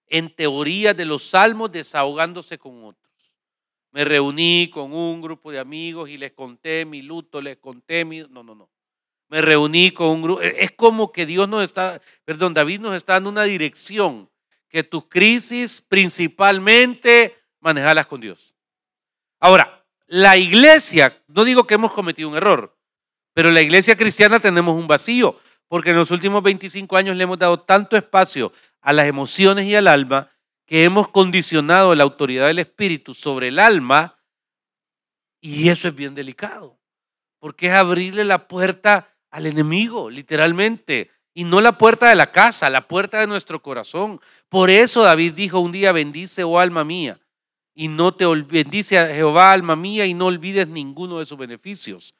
en 0.07 0.33
teoría 0.33 0.93
de 0.93 1.05
los 1.05 1.23
salmos 1.23 1.71
desahogándose 1.71 2.57
con 2.57 2.83
otros. 2.83 3.05
Me 3.91 4.03
reuní 4.03 4.69
con 4.73 4.93
un 4.93 5.21
grupo 5.21 5.51
de 5.51 5.59
amigos 5.59 6.09
y 6.09 6.17
les 6.17 6.33
conté 6.33 6.85
mi 6.85 7.01
luto, 7.01 7.41
les 7.41 7.57
conté 7.57 8.03
mi... 8.03 8.19
No, 8.29 8.43
no, 8.43 8.53
no. 8.53 8.69
Me 9.29 9.41
reuní 9.41 9.91
con 9.91 10.07
un 10.07 10.21
grupo... 10.21 10.41
Es 10.41 10.71
como 10.71 11.11
que 11.11 11.25
Dios 11.25 11.47
nos 11.47 11.63
está, 11.63 12.01
perdón, 12.25 12.53
David 12.53 12.81
nos 12.81 12.95
está 12.95 13.13
dando 13.13 13.29
una 13.29 13.43
dirección, 13.43 14.29
que 14.67 14.83
tus 14.83 15.05
crisis 15.05 15.81
principalmente 15.81 17.35
manejarlas 17.61 18.07
con 18.07 18.19
Dios. 18.19 18.53
Ahora, 19.39 19.85
la 20.07 20.37
iglesia, 20.37 21.23
no 21.27 21.45
digo 21.45 21.65
que 21.65 21.75
hemos 21.75 21.93
cometido 21.93 22.29
un 22.29 22.35
error, 22.35 22.77
pero 23.33 23.49
la 23.51 23.61
iglesia 23.61 23.95
cristiana 23.95 24.39
tenemos 24.39 24.75
un 24.75 24.87
vacío, 24.87 25.39
porque 25.67 25.91
en 25.91 25.95
los 25.95 26.11
últimos 26.11 26.43
25 26.43 26.95
años 26.97 27.17
le 27.17 27.23
hemos 27.23 27.39
dado 27.39 27.59
tanto 27.59 27.97
espacio 27.97 28.51
a 28.85 28.93
las 28.93 29.07
emociones 29.07 29.65
y 29.65 29.75
al 29.75 29.87
alma 29.87 30.29
que 30.67 30.83
hemos 30.83 31.09
condicionado 31.09 31.93
la 31.95 32.03
autoridad 32.03 32.47
del 32.47 32.59
Espíritu 32.59 33.15
sobre 33.15 33.47
el 33.47 33.57
alma 33.57 34.15
y 35.41 35.69
eso 35.69 35.87
es 35.87 35.95
bien 35.95 36.13
delicado, 36.15 36.79
porque 37.39 37.67
es 37.67 37.73
abrirle 37.73 38.23
la 38.25 38.47
puerta 38.47 39.09
al 39.31 39.47
enemigo, 39.47 40.09
literalmente, 40.09 41.11
y 41.33 41.43
no 41.43 41.61
la 41.61 41.77
puerta 41.77 42.09
de 42.09 42.15
la 42.15 42.31
casa, 42.31 42.69
la 42.69 42.87
puerta 42.87 43.19
de 43.19 43.27
nuestro 43.27 43.61
corazón. 43.61 44.19
Por 44.49 44.69
eso 44.69 45.03
David 45.03 45.33
dijo 45.33 45.59
un 45.59 45.71
día, 45.71 45.91
bendice, 45.91 46.43
oh 46.43 46.59
alma 46.59 46.83
mía, 46.83 47.19
y 47.73 47.87
no 47.87 48.13
te 48.13 48.25
bendice 48.25 48.99
a 48.99 49.07
Jehová, 49.07 49.51
alma 49.51 49.75
mía, 49.75 50.05
y 50.05 50.13
no 50.13 50.27
olvides 50.27 50.67
ninguno 50.67 51.19
de 51.19 51.25
sus 51.25 51.37
beneficios. 51.37 52.13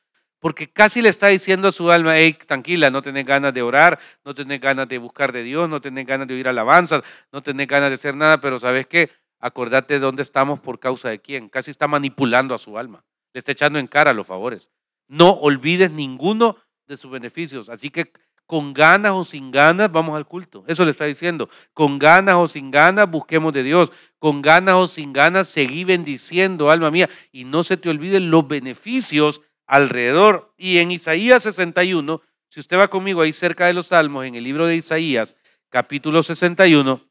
Porque 0.45 0.69
casi 0.71 1.01
le 1.01 1.09
está 1.09 1.29
diciendo 1.29 1.69
a 1.69 1.71
su 1.71 1.89
alma, 1.89 2.19
hey, 2.19 2.37
tranquila, 2.45 2.91
no 2.91 3.01
tenés 3.01 3.25
ganas 3.25 3.51
de 3.51 3.63
orar, 3.63 3.97
no 4.23 4.35
tenés 4.35 4.61
ganas 4.61 4.87
de 4.87 4.99
buscar 4.99 5.31
de 5.31 5.41
Dios, 5.41 5.67
no 5.67 5.81
tenés 5.81 6.05
ganas 6.05 6.27
de 6.27 6.35
oír 6.35 6.47
alabanzas, 6.47 7.01
no 7.31 7.41
tenés 7.41 7.65
ganas 7.65 7.89
de 7.89 7.95
hacer 7.95 8.15
nada, 8.15 8.39
pero 8.39 8.59
¿sabes 8.59 8.85
qué? 8.85 9.09
Acordate 9.39 9.95
de 9.95 10.01
dónde 10.01 10.21
estamos 10.21 10.59
por 10.59 10.79
causa 10.79 11.09
de 11.09 11.17
quién. 11.17 11.49
Casi 11.49 11.71
está 11.71 11.87
manipulando 11.87 12.53
a 12.53 12.59
su 12.59 12.77
alma. 12.77 13.03
Le 13.33 13.39
está 13.39 13.53
echando 13.53 13.79
en 13.79 13.87
cara 13.87 14.13
los 14.13 14.27
favores. 14.27 14.69
No 15.07 15.31
olvides 15.31 15.89
ninguno 15.89 16.57
de 16.85 16.95
sus 16.95 17.09
beneficios. 17.09 17.67
Así 17.67 17.89
que 17.89 18.11
con 18.45 18.75
ganas 18.75 19.13
o 19.13 19.25
sin 19.25 19.49
ganas 19.49 19.91
vamos 19.91 20.15
al 20.15 20.27
culto. 20.27 20.63
Eso 20.67 20.85
le 20.85 20.91
está 20.91 21.05
diciendo. 21.05 21.49
Con 21.73 21.97
ganas 21.97 22.35
o 22.35 22.47
sin 22.47 22.69
ganas 22.69 23.09
busquemos 23.09 23.51
de 23.51 23.63
Dios. 23.63 23.91
Con 24.19 24.43
ganas 24.43 24.75
o 24.75 24.87
sin 24.87 25.11
ganas 25.11 25.47
seguí 25.47 25.85
bendiciendo, 25.85 26.69
alma 26.69 26.91
mía. 26.91 27.09
Y 27.31 27.45
no 27.45 27.63
se 27.63 27.77
te 27.77 27.89
olviden 27.89 28.29
los 28.29 28.47
beneficios 28.47 29.41
alrededor. 29.67 30.53
Y 30.57 30.77
en 30.77 30.91
Isaías 30.91 31.43
61, 31.43 32.21
si 32.49 32.59
usted 32.59 32.77
va 32.77 32.87
conmigo 32.87 33.21
ahí 33.21 33.33
cerca 33.33 33.67
de 33.67 33.73
los 33.73 33.87
Salmos, 33.87 34.25
en 34.25 34.35
el 34.35 34.43
libro 34.43 34.67
de 34.67 34.75
Isaías, 34.75 35.35
capítulo 35.69 36.23
61, 36.23 37.01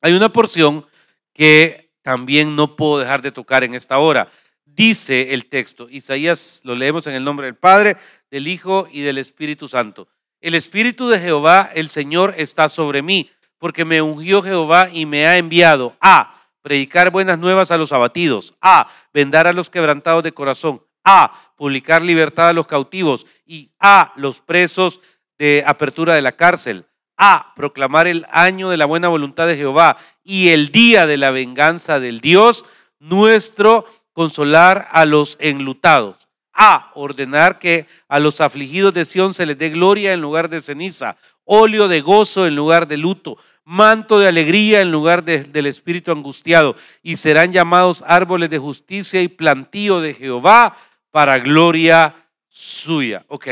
hay 0.00 0.12
una 0.12 0.32
porción 0.32 0.86
que 1.32 1.92
también 2.02 2.56
no 2.56 2.76
puedo 2.76 2.98
dejar 2.98 3.22
de 3.22 3.32
tocar 3.32 3.64
en 3.64 3.74
esta 3.74 3.98
hora. 3.98 4.30
Dice 4.64 5.34
el 5.34 5.46
texto, 5.46 5.88
Isaías 5.90 6.60
lo 6.64 6.74
leemos 6.74 7.06
en 7.06 7.14
el 7.14 7.24
nombre 7.24 7.46
del 7.46 7.56
Padre, 7.56 7.96
del 8.30 8.48
Hijo 8.48 8.88
y 8.90 9.00
del 9.00 9.18
Espíritu 9.18 9.68
Santo. 9.68 10.08
El 10.40 10.54
Espíritu 10.54 11.08
de 11.08 11.18
Jehová, 11.18 11.70
el 11.74 11.88
Señor, 11.88 12.34
está 12.38 12.68
sobre 12.68 13.02
mí, 13.02 13.30
porque 13.58 13.84
me 13.84 14.00
ungió 14.00 14.40
Jehová 14.42 14.88
y 14.90 15.04
me 15.04 15.26
ha 15.26 15.36
enviado 15.36 15.96
a 16.00 16.34
predicar 16.62 17.10
buenas 17.10 17.38
nuevas 17.38 17.70
a 17.70 17.76
los 17.76 17.92
abatidos, 17.92 18.54
a 18.60 18.88
vendar 19.12 19.46
a 19.46 19.52
los 19.52 19.68
quebrantados 19.68 20.24
de 20.24 20.32
corazón, 20.32 20.82
a 21.04 21.49
publicar 21.60 22.00
libertad 22.00 22.48
a 22.48 22.52
los 22.54 22.66
cautivos 22.66 23.26
y 23.44 23.68
a 23.78 24.14
los 24.16 24.40
presos 24.40 25.02
de 25.38 25.62
apertura 25.66 26.14
de 26.14 26.22
la 26.22 26.32
cárcel, 26.32 26.86
a 27.18 27.52
proclamar 27.54 28.06
el 28.06 28.24
año 28.30 28.70
de 28.70 28.78
la 28.78 28.86
buena 28.86 29.08
voluntad 29.08 29.46
de 29.46 29.58
Jehová 29.58 29.98
y 30.24 30.48
el 30.48 30.72
día 30.72 31.04
de 31.04 31.18
la 31.18 31.30
venganza 31.30 32.00
del 32.00 32.22
Dios 32.22 32.64
nuestro, 32.98 33.84
consolar 34.14 34.88
a 34.90 35.04
los 35.04 35.36
enlutados, 35.38 36.30
a 36.54 36.92
ordenar 36.94 37.58
que 37.58 37.86
a 38.08 38.20
los 38.20 38.40
afligidos 38.40 38.94
de 38.94 39.04
Sión 39.04 39.34
se 39.34 39.44
les 39.44 39.58
dé 39.58 39.68
gloria 39.68 40.14
en 40.14 40.22
lugar 40.22 40.48
de 40.48 40.62
ceniza, 40.62 41.18
óleo 41.44 41.88
de 41.88 42.00
gozo 42.00 42.46
en 42.46 42.56
lugar 42.56 42.88
de 42.88 42.96
luto, 42.96 43.36
manto 43.64 44.18
de 44.18 44.28
alegría 44.28 44.80
en 44.80 44.90
lugar 44.90 45.24
del 45.24 45.66
espíritu 45.66 46.10
angustiado, 46.10 46.74
y 47.02 47.16
serán 47.16 47.52
llamados 47.52 48.02
árboles 48.06 48.48
de 48.48 48.58
justicia 48.58 49.20
y 49.20 49.28
plantío 49.28 50.00
de 50.00 50.14
Jehová, 50.14 50.74
para 51.10 51.38
gloria 51.38 52.14
suya. 52.48 53.24
Ok. 53.28 53.48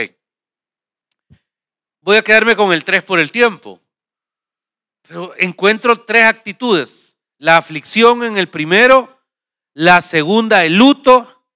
Voy 2.01 2.17
a 2.17 2.23
quedarme 2.23 2.57
con 2.57 2.73
el 2.73 2.85
3 2.85 3.03
por 3.03 3.21
el 3.21 3.31
tiempo. 3.31 3.81
Pero 5.09 5.35
encuentro 5.39 6.05
tres 6.05 6.25
actitudes. 6.25 7.17
La 7.39 7.57
aflicción 7.57 8.25
en 8.25 8.37
el 8.37 8.49
primero, 8.49 9.21
la 9.73 10.03
segunda 10.03 10.65
el 10.65 10.75
luto 10.75 11.47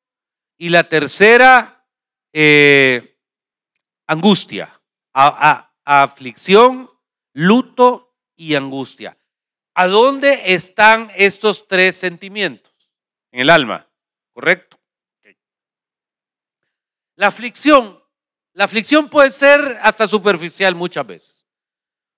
y 0.57 0.71
la 0.71 0.89
tercera 0.89 1.85
eh, 2.33 3.19
angustia. 4.07 4.81
aflicción, 5.85 6.91
luto 7.35 8.15
y 8.37 8.55
angustia. 8.55 9.19
¿A 9.75 9.87
dónde 9.87 10.55
están 10.55 11.11
estos 11.17 11.67
tres 11.67 11.97
sentimientos? 11.97 12.73
En 13.33 13.41
el 13.41 13.51
alma, 13.51 13.89
¿correcto? 14.33 14.72
La 17.17 17.29
aflicción, 17.29 18.03
la 18.53 18.65
aflicción 18.65 19.09
puede 19.09 19.31
ser 19.31 19.79
hasta 19.83 20.09
superficial 20.09 20.75
muchas 20.75 21.07
veces. 21.07 21.47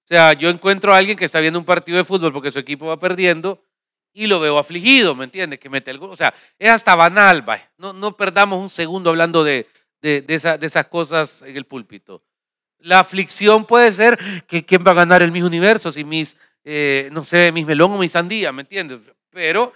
O 0.04 0.06
sea, 0.06 0.34
yo 0.34 0.50
encuentro 0.50 0.92
a 0.92 0.98
alguien 0.98 1.16
que 1.16 1.24
está 1.24 1.40
viendo 1.40 1.58
un 1.58 1.64
partido 1.64 1.96
de 1.96 2.04
fútbol 2.04 2.32
porque 2.32 2.50
su 2.50 2.58
equipo 2.58 2.86
va 2.86 2.98
perdiendo 2.98 3.62
y 4.12 4.26
lo 4.26 4.38
veo 4.38 4.58
afligido, 4.58 5.14
¿me 5.14 5.24
entiendes? 5.24 5.58
Que 5.58 5.68
mete 5.68 5.90
el 5.90 5.98
O 6.00 6.14
sea, 6.14 6.32
es 6.58 6.70
hasta 6.70 6.94
banal, 6.94 7.44
No, 7.78 7.92
no 7.92 8.16
perdamos 8.16 8.60
un 8.60 8.68
segundo 8.68 9.10
hablando 9.10 9.42
de, 9.42 9.66
de, 10.00 10.24
esas 10.28 10.86
cosas 10.86 11.42
en 11.42 11.56
el 11.56 11.64
púlpito. 11.64 12.22
La 12.78 13.00
aflicción 13.00 13.64
puede 13.64 13.92
ser 13.92 14.18
que 14.46 14.64
quién 14.64 14.84
va 14.86 14.90
a 14.90 14.94
ganar 14.94 15.22
el 15.22 15.32
mis 15.32 15.42
universo, 15.42 15.90
si 15.90 16.04
mis, 16.04 16.36
eh, 16.64 17.08
no 17.12 17.24
sé, 17.24 17.50
mis 17.50 17.66
melón 17.66 17.92
o 17.92 17.98
mis 17.98 18.12
sandía, 18.12 18.52
¿me 18.52 18.62
entiendes? 18.62 19.00
Pero 19.30 19.72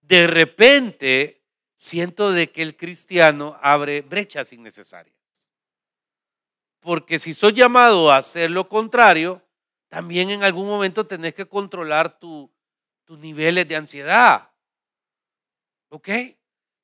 de 0.00 0.26
repente 0.26 1.42
siento 1.76 2.32
de 2.32 2.50
que 2.50 2.62
el 2.62 2.76
cristiano 2.76 3.56
abre 3.62 4.00
brechas 4.00 4.52
innecesarias. 4.52 5.14
Porque 6.80 7.18
si 7.18 7.34
soy 7.34 7.52
llamado 7.52 8.10
a 8.10 8.16
hacer 8.16 8.50
lo 8.50 8.68
contrario, 8.68 9.42
también 9.88 10.30
en 10.30 10.42
algún 10.42 10.66
momento 10.66 11.06
tenés 11.06 11.34
que 11.34 11.46
controlar 11.46 12.18
tus 12.18 12.50
niveles 13.08 13.68
de 13.68 13.76
ansiedad. 13.76 14.50
¿Ok? 15.88 16.08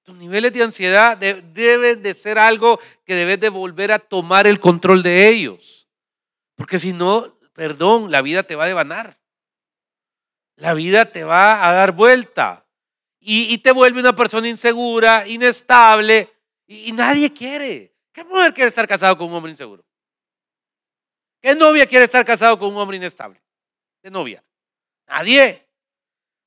Tus 0.02 0.16
niveles 0.16 0.52
de 0.52 0.62
ansiedad 0.62 1.16
deben 1.16 2.02
de 2.02 2.14
ser 2.14 2.38
algo 2.38 2.80
que 3.04 3.14
debes 3.14 3.40
de 3.40 3.48
volver 3.48 3.92
a 3.92 3.98
tomar 3.98 4.46
el 4.46 4.60
control 4.60 5.02
de 5.02 5.28
ellos. 5.28 5.88
Porque 6.56 6.78
si 6.78 6.92
no, 6.92 7.38
perdón, 7.52 8.10
la 8.10 8.22
vida 8.22 8.42
te 8.42 8.56
va 8.56 8.64
a 8.64 8.68
devanar. 8.68 9.18
La 10.56 10.74
vida 10.74 11.10
te 11.10 11.24
va 11.24 11.68
a 11.68 11.72
dar 11.72 11.92
vuelta. 11.92 12.66
Y, 13.24 13.56
te 13.58 13.70
vuelve 13.70 14.00
una 14.00 14.16
persona 14.16 14.48
insegura, 14.48 15.28
inestable. 15.28 16.28
Y, 16.66 16.90
nadie 16.90 17.32
quiere. 17.32 17.94
¿Qué 18.12 18.24
mujer 18.24 18.52
quiere 18.52 18.68
estar 18.68 18.86
casado 18.88 19.16
con 19.16 19.28
un 19.28 19.34
hombre 19.34 19.50
inseguro? 19.52 19.84
¿Qué 21.40 21.54
novia 21.54 21.86
quiere 21.86 22.04
estar 22.04 22.24
casado 22.24 22.58
con 22.58 22.72
un 22.72 22.78
hombre 22.78 22.96
inestable? 22.96 23.40
¿Qué 24.02 24.10
novia? 24.10 24.42
Nadie. 25.06 25.68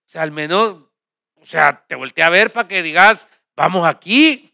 O 0.05 0.09
sea, 0.09 0.23
al 0.23 0.31
menos, 0.31 0.83
o 1.35 1.45
sea, 1.45 1.85
te 1.87 1.95
volteé 1.95 2.25
a 2.25 2.29
ver 2.29 2.51
para 2.51 2.67
que 2.67 2.83
digas, 2.83 3.25
vamos 3.55 3.87
aquí. 3.87 4.53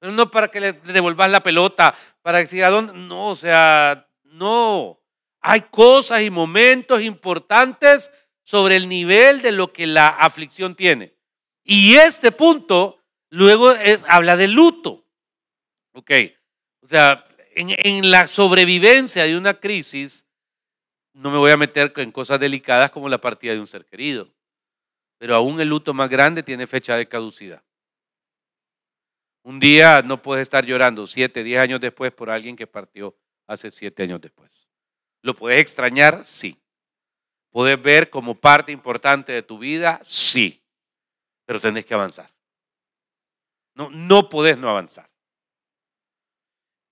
Pero 0.00 0.12
no 0.12 0.30
para 0.32 0.48
que 0.48 0.60
le 0.60 0.72
devuelvas 0.72 1.30
la 1.30 1.44
pelota, 1.44 1.94
para 2.22 2.40
que 2.40 2.46
siga 2.46 2.70
dónde. 2.70 2.92
No, 2.94 3.28
o 3.28 3.36
sea, 3.36 4.08
no. 4.24 5.00
Hay 5.40 5.60
cosas 5.62 6.22
y 6.22 6.30
momentos 6.30 7.00
importantes 7.02 8.10
sobre 8.48 8.76
el 8.76 8.88
nivel 8.88 9.42
de 9.42 9.52
lo 9.52 9.74
que 9.74 9.86
la 9.86 10.08
aflicción 10.08 10.74
tiene. 10.74 11.12
Y 11.64 11.96
este 11.96 12.32
punto 12.32 12.98
luego 13.28 13.70
habla 14.08 14.38
de 14.38 14.48
luto. 14.48 15.04
Ok. 15.92 16.10
O 16.80 16.88
sea, 16.88 17.28
en, 17.54 17.74
en 17.76 18.10
la 18.10 18.26
sobrevivencia 18.26 19.24
de 19.24 19.36
una 19.36 19.52
crisis, 19.52 20.24
no 21.12 21.30
me 21.30 21.36
voy 21.36 21.50
a 21.50 21.58
meter 21.58 21.92
en 21.96 22.10
cosas 22.10 22.40
delicadas 22.40 22.90
como 22.90 23.10
la 23.10 23.20
partida 23.20 23.52
de 23.52 23.60
un 23.60 23.66
ser 23.66 23.84
querido. 23.84 24.32
Pero 25.18 25.34
aún 25.34 25.60
el 25.60 25.68
luto 25.68 25.92
más 25.92 26.08
grande 26.08 26.42
tiene 26.42 26.66
fecha 26.66 26.96
de 26.96 27.06
caducidad. 27.06 27.62
Un 29.42 29.60
día 29.60 30.00
no 30.00 30.22
puedes 30.22 30.40
estar 30.40 30.64
llorando 30.64 31.06
siete, 31.06 31.44
diez 31.44 31.60
años 31.60 31.82
después 31.82 32.12
por 32.12 32.30
alguien 32.30 32.56
que 32.56 32.66
partió 32.66 33.14
hace 33.46 33.70
siete 33.70 34.04
años 34.04 34.22
después. 34.22 34.66
¿Lo 35.20 35.36
puedes 35.36 35.60
extrañar? 35.60 36.24
Sí. 36.24 36.58
¿Puedes 37.50 37.80
ver 37.80 38.10
como 38.10 38.34
parte 38.34 38.72
importante 38.72 39.32
de 39.32 39.42
tu 39.42 39.58
vida? 39.58 40.00
Sí. 40.04 40.62
Pero 41.46 41.60
tenés 41.60 41.86
que 41.86 41.94
avanzar. 41.94 42.30
No, 43.74 43.90
no 43.90 44.28
podés 44.28 44.58
no 44.58 44.68
avanzar. 44.68 45.08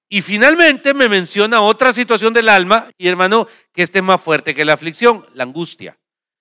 Y 0.08 0.22
finalmente 0.22 0.94
me 0.94 1.08
menciona 1.08 1.60
otra 1.60 1.92
situación 1.92 2.32
del 2.32 2.48
alma, 2.48 2.88
y 2.96 3.08
hermano, 3.08 3.48
que 3.72 3.82
este 3.82 3.98
es 3.98 4.04
más 4.04 4.20
fuerte 4.20 4.54
que 4.54 4.64
la 4.64 4.74
aflicción, 4.74 5.26
la 5.34 5.42
angustia. 5.42 5.98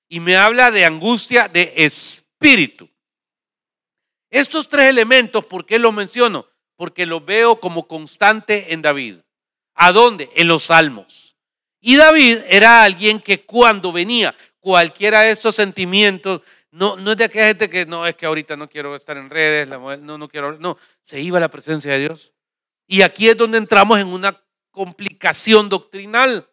Y 0.07 0.19
me 0.19 0.37
habla 0.37 0.69
de 0.69 0.85
angustia 0.85 1.47
de 1.47 1.73
espíritu. 1.75 2.87
Estos 4.29 4.69
tres 4.69 4.85
elementos, 4.85 5.45
¿por 5.45 5.65
qué 5.65 5.79
los 5.79 5.93
menciono? 5.93 6.45
Porque 6.75 7.05
los 7.05 7.25
veo 7.25 7.59
como 7.59 7.87
constante 7.87 8.73
en 8.73 8.83
David. 8.83 9.17
¿A 9.73 9.91
dónde? 9.91 10.29
En 10.35 10.47
los 10.47 10.63
salmos. 10.63 11.24
Y 11.87 11.97
David 11.97 12.39
era 12.49 12.81
alguien 12.81 13.19
que 13.19 13.45
cuando 13.45 13.91
venía 13.91 14.33
cualquiera 14.59 15.21
de 15.21 15.29
estos 15.29 15.53
sentimientos, 15.53 16.41
no, 16.71 16.95
no 16.95 17.11
es 17.11 17.17
de 17.17 17.25
aquella 17.25 17.49
gente 17.49 17.69
que 17.69 17.85
no, 17.85 18.07
es 18.07 18.15
que 18.15 18.25
ahorita 18.25 18.57
no 18.57 18.67
quiero 18.67 18.95
estar 18.95 19.17
en 19.17 19.29
redes, 19.29 19.67
no, 19.67 20.17
no 20.17 20.27
quiero, 20.27 20.57
no, 20.57 20.79
se 21.03 21.21
iba 21.21 21.37
a 21.37 21.41
la 21.41 21.49
presencia 21.49 21.91
de 21.91 21.99
Dios 21.99 22.33
y 22.87 23.03
aquí 23.03 23.29
es 23.29 23.37
donde 23.37 23.59
entramos 23.59 23.99
en 23.99 24.07
una 24.07 24.41
complicación 24.71 25.69
doctrinal, 25.69 26.49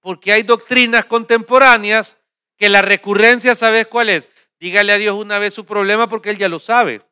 porque 0.00 0.32
hay 0.32 0.42
doctrinas 0.42 1.04
contemporáneas 1.04 2.16
que 2.56 2.68
la 2.68 2.82
recurrencia, 2.82 3.54
¿sabes 3.54 3.86
cuál 3.86 4.08
es? 4.08 4.30
Dígale 4.58 4.94
a 4.94 4.98
Dios 4.98 5.14
una 5.14 5.38
vez 5.38 5.54
su 5.54 5.64
problema 5.64 6.08
porque 6.08 6.30
Él 6.30 6.38
ya 6.38 6.48
lo 6.48 6.58
sabe. 6.58 7.02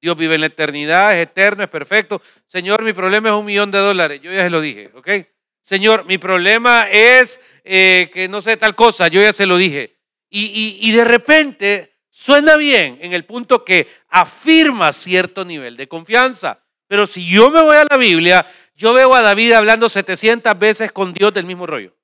Dios 0.00 0.16
vive 0.16 0.36
en 0.36 0.40
la 0.40 0.46
eternidad, 0.46 1.14
es 1.14 1.24
eterno, 1.24 1.64
es 1.64 1.68
perfecto. 1.68 2.22
Señor, 2.46 2.82
mi 2.82 2.94
problema 2.94 3.28
es 3.28 3.34
un 3.34 3.44
millón 3.44 3.70
de 3.70 3.78
dólares. 3.78 4.22
Yo 4.22 4.32
ya 4.32 4.44
se 4.44 4.48
lo 4.48 4.62
dije, 4.62 4.90
¿ok? 4.94 5.08
Señor, 5.62 6.04
mi 6.06 6.18
problema 6.18 6.90
es 6.90 7.40
eh, 7.64 8.10
que 8.12 8.28
no 8.28 8.42
sé 8.42 8.56
tal 8.56 8.74
cosa. 8.74 9.08
Yo 9.08 9.22
ya 9.22 9.32
se 9.32 9.46
lo 9.46 9.56
dije. 9.56 9.96
Y, 10.28 10.90
de 10.92 11.04
repente 11.04 11.98
suena 12.08 12.56
bien 12.56 12.98
en 13.02 13.12
el 13.12 13.24
punto 13.26 13.64
que 13.64 13.86
afirma 14.08 14.90
cierto 14.92 15.44
nivel 15.44 15.76
de 15.76 15.88
confianza. 15.88 16.64
Pero 16.88 17.06
si 17.06 17.28
yo 17.28 17.50
me 17.50 17.62
voy 17.62 17.76
a 17.76 17.86
la 17.88 17.96
Biblia, 17.96 18.46
yo 18.74 18.92
veo 18.94 19.14
a 19.14 19.22
David 19.22 19.52
hablando 19.52 19.88
700 19.88 20.58
veces 20.58 20.90
con 20.90 21.12
Dios 21.12 21.34
del 21.34 21.44
mismo 21.44 21.66
rollo. 21.66 21.94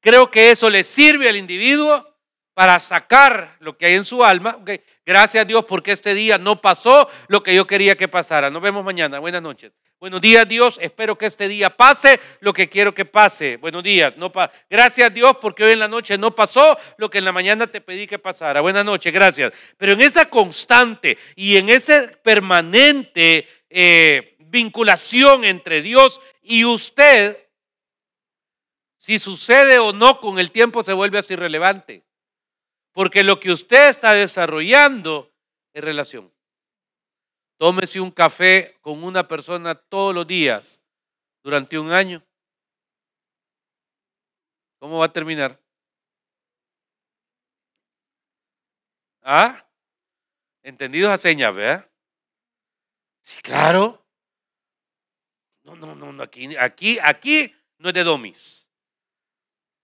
Creo 0.00 0.30
que 0.30 0.52
eso 0.52 0.70
le 0.70 0.84
sirve 0.84 1.28
al 1.28 1.36
individuo 1.36 2.16
para 2.54 2.78
sacar 2.78 3.56
lo 3.58 3.76
que 3.76 3.86
hay 3.86 3.94
en 3.94 4.04
su 4.04 4.24
alma. 4.24 4.58
Gracias 5.04 5.42
a 5.42 5.44
Dios 5.44 5.64
porque 5.64 5.92
este 5.92 6.14
día 6.14 6.38
no 6.38 6.60
pasó 6.60 7.08
lo 7.26 7.42
que 7.42 7.54
yo 7.54 7.66
quería 7.66 7.96
que 7.96 8.08
pasara. 8.08 8.50
Nos 8.50 8.62
vemos 8.62 8.84
mañana. 8.84 9.18
Buenas 9.18 9.42
noches. 9.42 9.72
Buenos 10.00 10.20
días 10.20 10.46
Dios. 10.46 10.78
Espero 10.80 11.18
que 11.18 11.26
este 11.26 11.48
día 11.48 11.76
pase 11.76 12.20
lo 12.38 12.52
que 12.52 12.68
quiero 12.68 12.94
que 12.94 13.04
pase. 13.04 13.56
Buenos 13.56 13.82
días. 13.82 14.16
No 14.16 14.30
gracias 14.70 15.08
a 15.08 15.10
Dios 15.10 15.36
porque 15.40 15.64
hoy 15.64 15.72
en 15.72 15.80
la 15.80 15.88
noche 15.88 16.16
no 16.16 16.30
pasó 16.36 16.78
lo 16.98 17.10
que 17.10 17.18
en 17.18 17.24
la 17.24 17.32
mañana 17.32 17.66
te 17.66 17.80
pedí 17.80 18.06
que 18.06 18.20
pasara. 18.20 18.60
Buenas 18.60 18.84
noches. 18.84 19.12
Gracias. 19.12 19.52
Pero 19.76 19.94
en 19.94 20.00
esa 20.00 20.30
constante 20.30 21.18
y 21.34 21.56
en 21.56 21.68
ese 21.68 22.16
permanente 22.22 23.48
eh, 23.68 24.36
vinculación 24.38 25.44
entre 25.44 25.82
Dios 25.82 26.20
y 26.42 26.64
usted, 26.64 27.36
si 28.96 29.18
sucede 29.18 29.80
o 29.80 29.92
no 29.92 30.20
con 30.20 30.38
el 30.38 30.52
tiempo 30.52 30.84
se 30.84 30.92
vuelve 30.92 31.18
así 31.18 31.34
irrelevante. 31.34 32.04
Porque 32.92 33.24
lo 33.24 33.40
que 33.40 33.50
usted 33.50 33.88
está 33.88 34.14
desarrollando 34.14 35.32
es 35.72 35.82
relación. 35.82 36.32
Tómese 37.58 38.00
un 38.00 38.10
café 38.10 38.78
con 38.80 39.04
una 39.04 39.26
persona 39.26 39.74
todos 39.74 40.14
los 40.14 40.26
días 40.26 40.80
durante 41.42 41.78
un 41.78 41.92
año. 41.92 42.24
¿Cómo 44.78 44.98
va 44.98 45.06
a 45.06 45.12
terminar? 45.12 45.60
¿Ah? 49.22 49.66
Entendidos 50.62 51.10
a 51.10 51.18
señas, 51.18 51.54
¿verdad? 51.54 51.90
Sí, 53.20 53.42
claro. 53.42 54.02
No, 55.64 55.74
no, 55.76 55.94
no, 55.94 56.22
aquí, 56.22 56.56
aquí, 56.56 56.98
aquí 57.02 57.54
no 57.78 57.88
es 57.88 57.94
de 57.94 58.04
domis. 58.04 58.68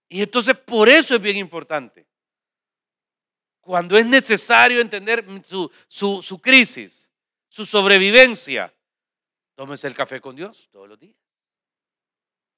Y 0.09 0.21
entonces 0.21 0.57
por 0.57 0.89
eso 0.89 1.15
es 1.15 1.21
bien 1.21 1.37
importante 1.37 2.07
cuando 3.65 3.97
es 3.97 4.05
necesario 4.05 4.79
entender 4.79 5.25
su, 5.43 5.71
su, 5.87 6.39
crisis, 6.39 7.11
su 7.55 7.65
sobrevivencia, 7.65 8.75
tómese 9.55 9.87
el 9.87 9.95
café 9.95 10.19
con 10.19 10.35
Dios 10.35 10.67
todos 10.73 10.89
los 10.89 10.99
días. 10.99 11.15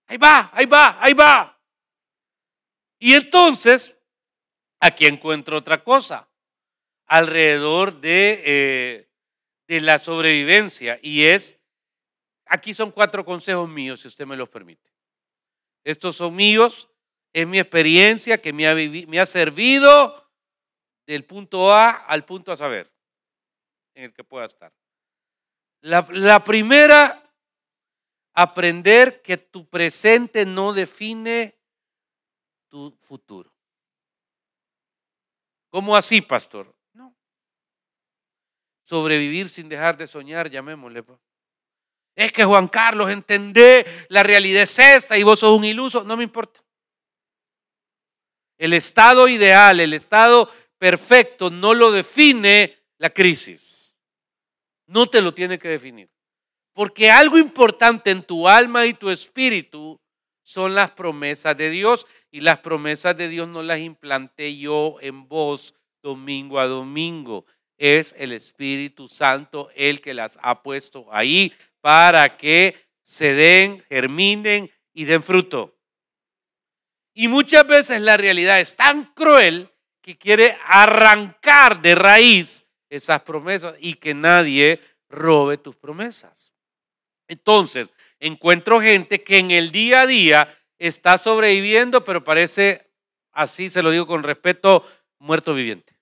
Ahí 0.08 0.18
va, 0.18 0.50
ahí 0.52 0.66
va, 0.66 0.98
ahí 1.00 1.14
va. 1.14 1.62
Y 2.98 3.14
entonces, 3.14 4.02
aquí 4.80 5.06
encuentro 5.06 5.56
otra 5.56 5.84
cosa 5.84 6.28
alrededor 7.06 8.02
de, 8.02 8.42
eh, 8.44 9.10
de 9.68 9.82
la 9.82 10.00
sobrevivencia 10.00 10.98
y 11.04 11.26
es, 11.26 11.60
aquí 12.48 12.74
son 12.74 12.90
cuatro 12.90 13.24
consejos 13.24 13.70
míos, 13.70 14.00
si 14.00 14.08
usted 14.08 14.26
me 14.26 14.36
los 14.36 14.50
permite. 14.50 14.92
Estos 15.84 16.16
son 16.16 16.36
míos, 16.36 16.90
es 17.34 17.46
mi 17.46 17.60
experiencia 17.60 18.42
que 18.42 18.52
me 18.52 18.68
ha, 18.68 18.74
me 18.74 19.20
ha 19.20 19.28
servido 19.28 20.28
del 21.06 21.24
punto 21.24 21.72
A 21.72 21.92
al 21.92 22.26
punto 22.26 22.52
a 22.52 22.58
saber 22.58 22.92
en 23.94 24.06
el 24.06 24.14
que 24.14 24.24
pueda 24.24 24.48
estar. 24.48 24.74
La, 25.82 26.08
la 26.12 26.44
primera, 26.44 27.24
aprender 28.34 29.22
que 29.22 29.38
tu 29.38 29.68
presente 29.68 30.46
no 30.46 30.74
define 30.74 31.58
tu 32.68 32.96
futuro. 33.00 33.52
¿Cómo 35.70 35.96
así, 35.96 36.22
pastor? 36.22 36.74
No. 36.94 37.16
Sobrevivir 38.84 39.50
sin 39.50 39.70
dejar 39.70 39.98
de 39.98 40.08
soñar, 40.08 40.50
llamémosle. 40.50 41.04
Pues. 41.04 41.20
Es 42.16 42.32
que 42.32 42.46
Juan 42.46 42.68
Carlos, 42.68 43.10
entendé, 43.12 43.86
la 44.10 44.24
realidad 44.24 44.64
es 44.64 44.80
esta 44.80 45.18
y 45.18 45.24
vos 45.24 45.40
sos 45.40 45.58
un 45.58 45.66
iluso, 45.66 46.04
no 46.04 46.18
me 46.18 46.24
importa. 46.24 46.64
El 48.58 48.74
estado 48.74 49.28
ideal, 49.28 49.80
el 49.80 49.94
estado 49.94 50.52
perfecto 50.80 51.50
no 51.50 51.74
lo 51.76 51.92
define 51.92 52.76
la 52.98 53.12
crisis. 53.12 53.77
No 54.88 55.08
te 55.08 55.22
lo 55.22 55.34
tiene 55.34 55.60
que 55.60 55.68
definir. 55.68 56.10
Porque 56.74 57.12
algo 57.12 57.38
importante 57.38 58.12
en 58.12 58.24
tu 58.24 58.48
alma 58.48 58.86
y 58.86 58.94
tu 58.94 59.10
espíritu 59.10 60.00
son 60.42 60.76
las 60.76 60.92
promesas 60.92 61.56
de 61.58 61.70
Dios. 61.70 62.08
Y 62.32 62.42
las 62.42 62.60
promesas 62.60 63.16
de 63.18 63.30
Dios 63.30 63.48
no 63.48 63.62
las 63.62 63.80
implanté 63.80 64.58
yo 64.58 64.98
en 65.02 65.28
vos 65.28 65.76
domingo 66.02 66.60
a 66.60 66.68
domingo. 66.68 67.46
Es 67.78 68.16
el 68.18 68.32
Espíritu 68.32 69.08
Santo 69.08 69.70
el 69.76 70.02
que 70.02 70.14
las 70.14 70.40
ha 70.42 70.64
puesto 70.64 71.08
ahí 71.12 71.54
para 71.82 72.38
que 72.38 72.76
se 73.04 73.34
den, 73.34 73.84
germinen 73.90 74.72
y 74.94 75.06
den 75.06 75.22
fruto. 75.22 75.78
Y 77.14 77.28
muchas 77.28 77.66
veces 77.68 78.02
la 78.02 78.18
realidad 78.18 78.60
es 78.60 78.76
tan 78.76 79.06
cruel 79.14 79.70
que 80.02 80.18
quiere 80.18 80.58
arrancar 80.66 81.82
de 81.82 81.96
raíz 81.96 82.64
esas 82.90 83.22
promesas 83.24 83.76
y 83.80 83.96
que 83.96 84.14
nadie 84.14 84.80
robe 85.10 85.58
tus 85.58 85.76
promesas. 85.76 86.54
Entonces, 87.28 87.94
encuentro 88.20 88.80
gente 88.80 89.24
que 89.24 89.38
en 89.38 89.52
el 89.52 89.72
día 89.72 90.02
a 90.02 90.08
día 90.08 90.58
está 90.78 91.18
sobreviviendo, 91.18 92.04
pero 92.04 92.24
parece, 92.24 92.92
así 93.32 93.70
se 93.70 93.82
lo 93.82 93.92
digo 93.92 94.08
con 94.08 94.24
respeto, 94.24 94.84
muerto 95.20 95.54
viviente. 95.54 95.98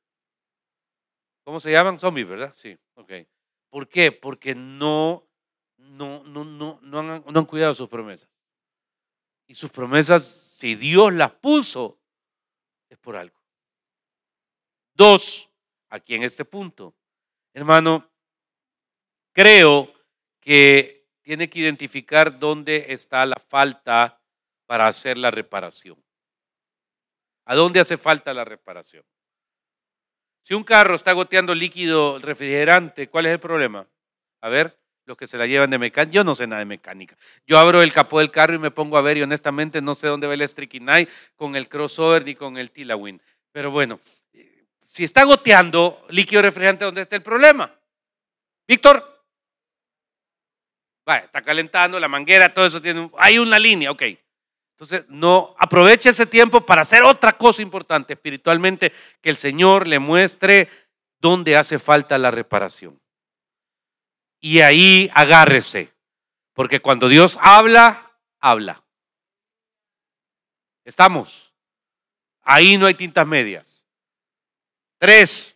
¿Cómo 1.43 1.59
se 1.59 1.71
llaman? 1.71 1.99
Zombies, 1.99 2.27
¿verdad? 2.27 2.53
Sí, 2.55 2.77
ok. 2.95 3.11
¿Por 3.69 3.87
qué? 3.87 4.11
Porque 4.11 4.55
no, 4.55 5.27
no, 5.77 6.23
no, 6.23 6.43
no, 6.43 6.79
no, 6.81 7.03
no 7.03 7.39
han 7.39 7.45
cuidado 7.45 7.73
sus 7.73 7.89
promesas. 7.89 8.29
Y 9.47 9.55
sus 9.55 9.69
promesas, 9.69 10.25
si 10.25 10.75
Dios 10.75 11.13
las 11.13 11.31
puso, 11.31 11.99
es 12.89 12.97
por 12.97 13.15
algo. 13.15 13.39
Dos, 14.95 15.49
aquí 15.95 16.15
en 16.15 16.23
este 16.23 16.45
punto, 16.45 16.95
hermano, 17.53 18.09
creo 19.33 19.91
que 20.39 21.07
tiene 21.21 21.49
que 21.49 21.59
identificar 21.59 22.37
dónde 22.37 22.87
está 22.89 23.25
la 23.25 23.37
falta 23.37 24.21
para 24.67 24.87
hacer 24.87 25.17
la 25.17 25.31
reparación. 25.31 26.01
¿A 27.45 27.55
dónde 27.55 27.79
hace 27.79 27.97
falta 27.97 28.33
la 28.33 28.45
reparación? 28.45 29.03
Si 30.41 30.53
un 30.53 30.63
carro 30.63 30.95
está 30.95 31.13
goteando 31.13 31.55
líquido 31.55 32.19
refrigerante, 32.19 33.09
¿cuál 33.09 33.25
es 33.25 33.31
el 33.31 33.39
problema? 33.39 33.87
A 34.41 34.49
ver, 34.49 34.79
los 35.05 35.17
que 35.17 35.27
se 35.27 35.37
la 35.37 35.47
llevan 35.47 35.69
de 35.69 35.77
mecánica. 35.77 36.11
Yo 36.11 36.23
no 36.23 36.35
sé 36.35 36.47
nada 36.47 36.59
de 36.59 36.65
mecánica. 36.65 37.15
Yo 37.47 37.57
abro 37.57 37.81
el 37.81 37.93
capó 37.93 38.19
del 38.19 38.31
carro 38.31 38.53
y 38.53 38.59
me 38.59 38.71
pongo 38.71 38.97
a 38.97 39.01
ver 39.01 39.17
y 39.17 39.23
honestamente 39.23 39.81
no 39.81 39.95
sé 39.95 40.07
dónde 40.07 40.27
va 40.27 40.33
el 40.33 40.47
Strikinai 40.47 41.07
con 41.35 41.55
el 41.55 41.69
crossover 41.69 42.25
ni 42.25 42.35
con 42.35 42.57
el 42.57 42.71
Tilawin. 42.71 43.21
Pero 43.51 43.71
bueno, 43.71 43.99
si 44.95 45.03
está 45.03 45.25
goteando 45.25 46.05
líquido 46.07 46.41
refrigerante, 46.41 46.85
¿dónde 46.85 47.01
está 47.01 47.17
el 47.17 47.21
problema? 47.21 47.69
Víctor. 48.65 49.25
Vaya, 51.05 51.25
está 51.25 51.41
calentando 51.41 51.99
la 51.99 52.07
manguera, 52.07 52.53
todo 52.53 52.65
eso 52.65 52.81
tiene. 52.81 53.11
Hay 53.17 53.37
una 53.37 53.59
línea, 53.59 53.91
ok. 53.91 54.03
Entonces, 54.71 55.03
no 55.09 55.53
aproveche 55.59 56.11
ese 56.11 56.25
tiempo 56.25 56.65
para 56.65 56.83
hacer 56.83 57.03
otra 57.03 57.33
cosa 57.33 57.61
importante 57.61 58.13
espiritualmente, 58.13 58.93
que 59.19 59.29
el 59.29 59.35
Señor 59.35 59.85
le 59.85 59.99
muestre 59.99 60.69
dónde 61.19 61.57
hace 61.57 61.77
falta 61.77 62.17
la 62.17 62.31
reparación. 62.31 62.97
Y 64.39 64.61
ahí 64.61 65.11
agárrese, 65.13 65.93
porque 66.53 66.79
cuando 66.79 67.09
Dios 67.09 67.37
habla, 67.41 68.17
habla. 68.39 68.81
Estamos. 70.85 71.53
Ahí 72.43 72.77
no 72.77 72.85
hay 72.85 72.93
tintas 72.93 73.27
medias. 73.27 73.74
Tres. 75.05 75.55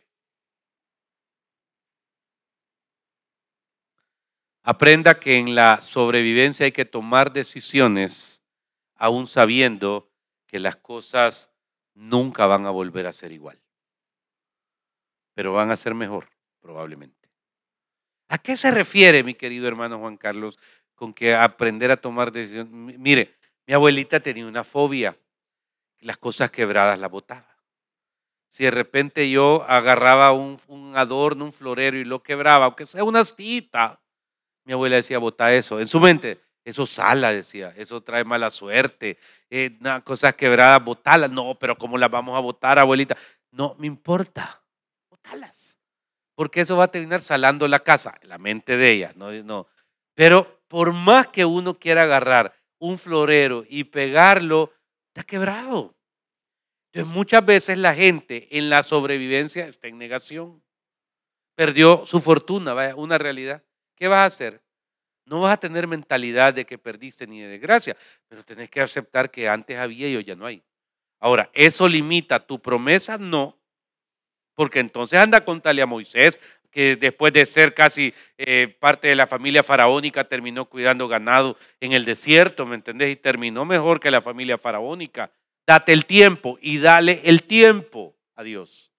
Aprenda 4.62 5.19
que 5.19 5.39
en 5.39 5.55
la 5.55 5.81
sobrevivencia 5.81 6.65
hay 6.65 6.71
que 6.71 6.85
tomar 6.85 7.33
decisiones 7.33 8.43
aún 8.93 9.25
sabiendo 9.25 10.07
que 10.45 10.59
las 10.59 10.75
cosas 10.75 11.49
nunca 11.95 12.45
van 12.45 12.67
a 12.67 12.69
volver 12.69 13.07
a 13.07 13.12
ser 13.12 13.31
igual. 13.31 13.59
Pero 15.33 15.53
van 15.53 15.71
a 15.71 15.77
ser 15.77 15.95
mejor, 15.95 16.29
probablemente. 16.59 17.31
¿A 18.27 18.38
qué 18.38 18.55
se 18.55 18.69
refiere, 18.69 19.23
mi 19.23 19.33
querido 19.33 19.67
hermano 19.67 19.97
Juan 19.97 20.17
Carlos, 20.17 20.59
con 20.93 21.12
que 21.12 21.33
aprender 21.33 21.89
a 21.89 21.97
tomar 21.97 22.31
decisiones? 22.31 22.71
Mire, 22.71 23.35
mi 23.65 23.73
abuelita 23.73 24.19
tenía 24.19 24.45
una 24.45 24.63
fobia. 24.63 25.17
Las 26.01 26.17
cosas 26.17 26.51
quebradas 26.51 26.99
la 26.99 27.07
botaba. 27.07 27.59
Si 28.49 28.63
de 28.63 28.71
repente 28.71 29.29
yo 29.29 29.63
agarraba 29.67 30.31
un, 30.31 30.59
adorno, 30.95 31.45
un 31.45 31.53
florero 31.53 31.97
y 31.97 32.03
lo 32.03 32.23
quebraba, 32.23 32.65
aunque 32.65 32.88
sea 32.88 33.03
una 33.03 33.19
astita, 33.19 34.01
mi 34.65 34.73
abuela 34.73 34.95
decía, 34.95 35.19
bota 35.19 35.53
eso. 35.53 35.79
En 35.79 35.88
su 35.88 35.99
mente, 35.99 36.41
eso 36.65 36.85
sala, 36.88 37.31
decía, 37.31 37.73
eso 37.77 38.01
trae 38.01 38.23
mala 38.23 38.49
suerte, 38.49 39.19
eh, 39.51 39.77
cosas 40.03 40.33
quebradas, 40.33 40.83
botalas. 40.83 41.31
No, 41.31 41.55
pero 41.59 41.77
¿cómo 41.77 41.97
las 41.97 42.09
vamos 42.09 42.35
a 42.35 42.39
botar, 42.39 42.79
abuelita? 42.79 43.15
No 43.51 43.75
me 43.77 43.85
importa, 43.85 44.63
botalas. 45.09 45.77
Porque 46.35 46.62
eso 46.62 46.75
va 46.75 46.85
a 46.85 46.91
terminar 46.91 47.21
salando 47.21 47.67
la 47.67 47.79
casa, 47.79 48.17
la 48.23 48.39
mente 48.39 48.77
de 48.77 48.91
ella, 48.91 49.13
no, 49.15 49.31
no. 49.43 49.67
Pero 50.15 50.63
por 50.67 50.93
más 50.93 51.27
que 51.27 51.45
uno 51.45 51.77
quiera 51.77 52.03
agarrar 52.03 52.53
un 52.79 52.97
florero 52.97 53.63
y 53.69 53.83
pegarlo, 53.83 54.71
está 55.07 55.23
quebrado. 55.23 55.95
Entonces 56.91 57.13
muchas 57.13 57.45
veces 57.45 57.78
la 57.78 57.93
gente 57.93 58.47
en 58.58 58.69
la 58.69 58.84
sobrevivencia 58.84 59.67
está 59.67 59.88
en 59.88 59.97
negación. 59.97 60.63
Perdió 61.56 62.06
su 62.06 62.19
fortuna, 62.21 62.73
vaya, 62.73 62.95
una 62.95 63.17
realidad. 63.17 63.63
¿Qué 63.95 64.08
vas 64.08 64.19
a 64.19 64.25
hacer? 64.25 64.62
No 65.25 65.41
vas 65.41 65.54
a 65.54 65.58
tener 65.58 65.86
mentalidad 65.86 66.54
de 66.54 66.65
que 66.65 66.78
perdiste 66.78 67.28
ni 67.28 67.41
de 67.41 67.47
desgracia, 67.47 67.95
pero 68.28 68.43
tenés 68.43 68.69
que 68.69 68.82
aceptar 68.82 69.30
que 69.30 69.47
antes 69.47 69.78
había 69.78 70.10
y 70.10 70.15
hoy 70.15 70.23
ya 70.23 70.36
no 70.36 70.45
hay. 70.45 70.63
Ahora, 71.19 71.52
¿eso 71.54 71.88
limita 71.88 72.39
tu 72.39 72.60
promesa? 72.60 73.17
No, 73.17 73.60
porque 74.60 74.80
entonces 74.80 75.17
anda 75.17 75.45
con 75.45 75.62
a 75.63 75.86
Moisés, 75.86 76.38
que 76.69 76.97
después 76.97 77.32
de 77.32 77.45
ser 77.45 77.73
casi 77.73 78.13
eh, 78.38 78.75
parte 78.80 79.08
de 79.08 79.15
la 79.15 79.25
familia 79.25 79.63
faraónica 79.63 80.25
terminó 80.25 80.65
cuidando 80.65 81.08
ganado 81.08 81.58
en 81.80 81.93
el 81.93 82.04
desierto, 82.04 82.65
¿me 82.65 82.75
entendés? 82.75 83.10
Y 83.12 83.15
terminó 83.15 83.63
mejor 83.63 84.02
que 84.02 84.12
la 84.12 84.21
familia 84.21 84.58
faraónica. 84.58 85.32
Date 85.69 85.93
el 85.93 86.08
tiempo 86.08 86.58
y 86.63 86.79
dale 86.79 87.21
el 87.25 87.43
tiempo 87.43 88.17
a 88.34 88.41
Dios. 88.41 88.91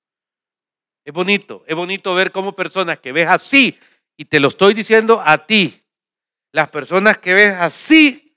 Es 1.05 1.13
bonito, 1.13 1.65
es 1.67 1.75
bonito 1.75 2.15
ver 2.15 2.31
cómo 2.31 2.55
personas 2.55 3.01
que 3.01 3.11
ves 3.11 3.27
así, 3.27 3.77
y 4.17 4.25
te 4.27 4.39
lo 4.39 4.47
estoy 4.47 4.73
diciendo 4.73 5.21
a 5.21 5.49
ti, 5.49 5.83
las 6.53 6.69
personas 6.69 7.19
que 7.19 7.35
ves 7.35 7.55
así, 7.55 8.37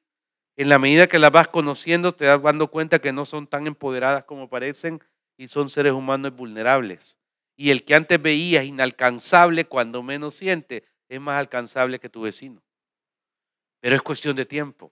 en 0.55 0.67
la 0.67 0.79
medida 0.79 1.05
que 1.05 1.19
las 1.19 1.29
vas 1.29 1.47
conociendo, 1.47 2.11
te 2.11 2.25
das 2.25 2.41
dando 2.41 2.71
cuenta 2.71 2.97
que 2.97 3.13
no 3.13 3.23
son 3.25 3.45
tan 3.45 3.67
empoderadas 3.67 4.23
como 4.23 4.49
parecen 4.49 4.99
y 5.37 5.47
son 5.47 5.69
seres 5.69 5.93
humanos 5.93 6.35
vulnerables. 6.35 7.19
Y 7.55 7.69
el 7.69 7.83
que 7.83 7.93
antes 7.93 8.19
veías 8.19 8.65
inalcanzable, 8.65 9.65
cuando 9.65 10.01
menos 10.01 10.33
siente, 10.33 10.85
es 11.07 11.21
más 11.21 11.37
alcanzable 11.37 11.99
que 11.99 12.09
tu 12.09 12.21
vecino. 12.23 12.63
Pero 13.79 13.95
es 13.95 14.01
cuestión 14.01 14.35
de 14.35 14.47
tiempo. 14.47 14.91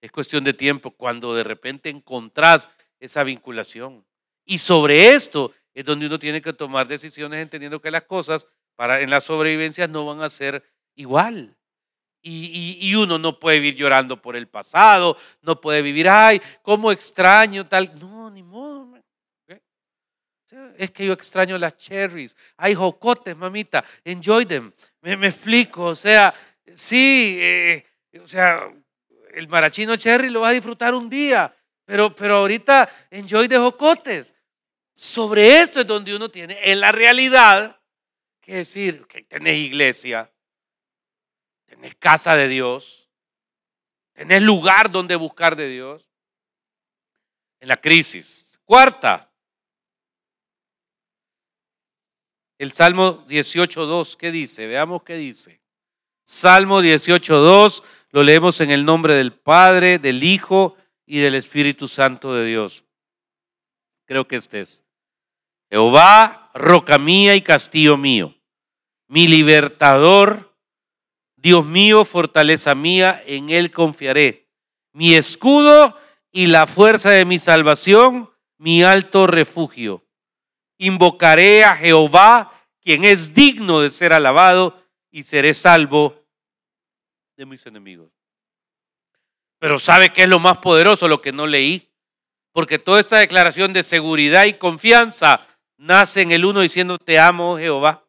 Es 0.00 0.10
cuestión 0.12 0.44
de 0.44 0.52
tiempo 0.52 0.90
cuando 0.90 1.34
de 1.34 1.44
repente 1.44 1.88
encontrás 1.88 2.68
esa 3.00 3.24
vinculación. 3.24 4.04
Y 4.44 4.58
sobre 4.58 5.10
esto 5.10 5.52
es 5.74 5.84
donde 5.84 6.06
uno 6.06 6.18
tiene 6.18 6.40
que 6.40 6.52
tomar 6.52 6.88
decisiones 6.88 7.42
entendiendo 7.42 7.80
que 7.80 7.90
las 7.90 8.02
cosas 8.02 8.46
para 8.76 9.00
en 9.00 9.10
la 9.10 9.20
sobrevivencia 9.20 9.88
no 9.88 10.06
van 10.06 10.22
a 10.22 10.30
ser 10.30 10.62
igual. 10.94 11.56
Y, 12.28 12.92
uno 12.96 13.18
no 13.18 13.38
puede 13.38 13.60
vivir 13.60 13.76
llorando 13.76 14.20
por 14.20 14.34
el 14.34 14.48
pasado, 14.48 15.16
no 15.42 15.60
puede 15.60 15.80
vivir, 15.80 16.08
ay, 16.08 16.42
cómo 16.60 16.90
extraño 16.90 17.68
tal. 17.68 17.92
No, 18.00 18.30
ni 18.30 18.42
modo. 18.42 18.96
Es 20.76 20.90
que 20.90 21.06
yo 21.06 21.12
extraño 21.12 21.58
las 21.58 21.76
cherries. 21.76 22.36
Hay 22.56 22.74
jocotes, 22.74 23.36
mamita. 23.36 23.84
Enjoy 24.04 24.46
them. 24.46 24.72
Me, 25.02 25.12
explico. 25.26 25.84
O 25.84 25.94
sea, 25.94 26.34
sí, 26.74 27.38
eh, 27.40 27.84
o 28.22 28.26
sea, 28.26 28.72
el 29.36 29.48
marachino 29.48 29.96
cherry 29.96 30.30
lo 30.30 30.40
vas 30.40 30.50
a 30.50 30.54
disfrutar 30.54 30.94
un 30.94 31.10
día, 31.10 31.54
pero, 31.84 32.14
pero 32.14 32.36
ahorita 32.36 32.88
enjoy 33.10 33.48
de 33.48 33.58
jocotes. 33.58 34.34
Sobre 34.94 35.60
esto 35.60 35.80
es 35.80 35.86
donde 35.86 36.16
uno 36.16 36.30
tiene 36.30 36.58
en 36.62 36.80
la 36.80 36.90
realidad 36.90 37.78
que 38.40 38.56
decir 38.56 39.06
que 39.06 39.22
tenés 39.24 39.56
iglesia, 39.58 40.32
tenés 41.66 41.94
casa 41.96 42.34
de 42.34 42.48
Dios, 42.48 43.10
tenés 44.14 44.42
lugar 44.42 44.90
donde 44.90 45.16
buscar 45.16 45.54
de 45.54 45.68
Dios. 45.68 46.08
En 47.60 47.68
la 47.68 47.76
crisis. 47.78 48.60
Cuarta, 48.64 49.30
el 52.58 52.72
Salmo 52.72 53.26
18.2, 53.26 54.16
¿qué 54.16 54.30
dice? 54.30 54.66
Veamos 54.66 55.02
qué 55.02 55.16
dice. 55.16 55.60
Salmo 56.22 56.80
18.2, 56.80 57.82
lo 58.16 58.22
leemos 58.22 58.62
en 58.62 58.70
el 58.70 58.86
nombre 58.86 59.12
del 59.12 59.34
Padre, 59.34 59.98
del 59.98 60.24
Hijo 60.24 60.74
y 61.04 61.18
del 61.18 61.34
Espíritu 61.34 61.86
Santo 61.86 62.32
de 62.32 62.46
Dios. 62.46 62.86
Creo 64.06 64.26
que 64.26 64.36
este 64.36 64.60
es. 64.60 64.86
Jehová, 65.70 66.50
roca 66.54 66.96
mía 66.96 67.36
y 67.36 67.42
castillo 67.42 67.98
mío, 67.98 68.34
mi 69.06 69.28
libertador 69.28 70.56
Dios 71.36 71.66
mío, 71.66 72.06
fortaleza 72.06 72.74
mía, 72.74 73.22
en 73.26 73.50
Él 73.50 73.70
confiaré. 73.70 74.48
Mi 74.94 75.14
escudo 75.14 75.94
y 76.32 76.46
la 76.46 76.66
fuerza 76.66 77.10
de 77.10 77.26
mi 77.26 77.38
salvación, 77.38 78.30
mi 78.56 78.82
alto 78.82 79.26
refugio. 79.26 80.06
Invocaré 80.78 81.64
a 81.64 81.76
Jehová, 81.76 82.50
quien 82.80 83.04
es 83.04 83.34
digno 83.34 83.80
de 83.80 83.90
ser 83.90 84.14
alabado, 84.14 84.82
y 85.10 85.24
seré 85.24 85.52
salvo 85.52 86.25
de 87.36 87.46
mis 87.46 87.64
enemigos. 87.66 88.10
Pero 89.58 89.78
¿sabe 89.78 90.12
qué 90.12 90.22
es 90.22 90.28
lo 90.28 90.38
más 90.38 90.58
poderoso? 90.58 91.08
Lo 91.08 91.20
que 91.20 91.32
no 91.32 91.46
leí. 91.46 91.90
Porque 92.52 92.78
toda 92.78 93.00
esta 93.00 93.18
declaración 93.18 93.72
de 93.72 93.82
seguridad 93.82 94.44
y 94.44 94.54
confianza 94.54 95.46
nace 95.76 96.22
en 96.22 96.32
el 96.32 96.44
uno 96.44 96.60
diciendo 96.60 96.98
te 96.98 97.18
amo 97.18 97.58
Jehová. 97.58 98.06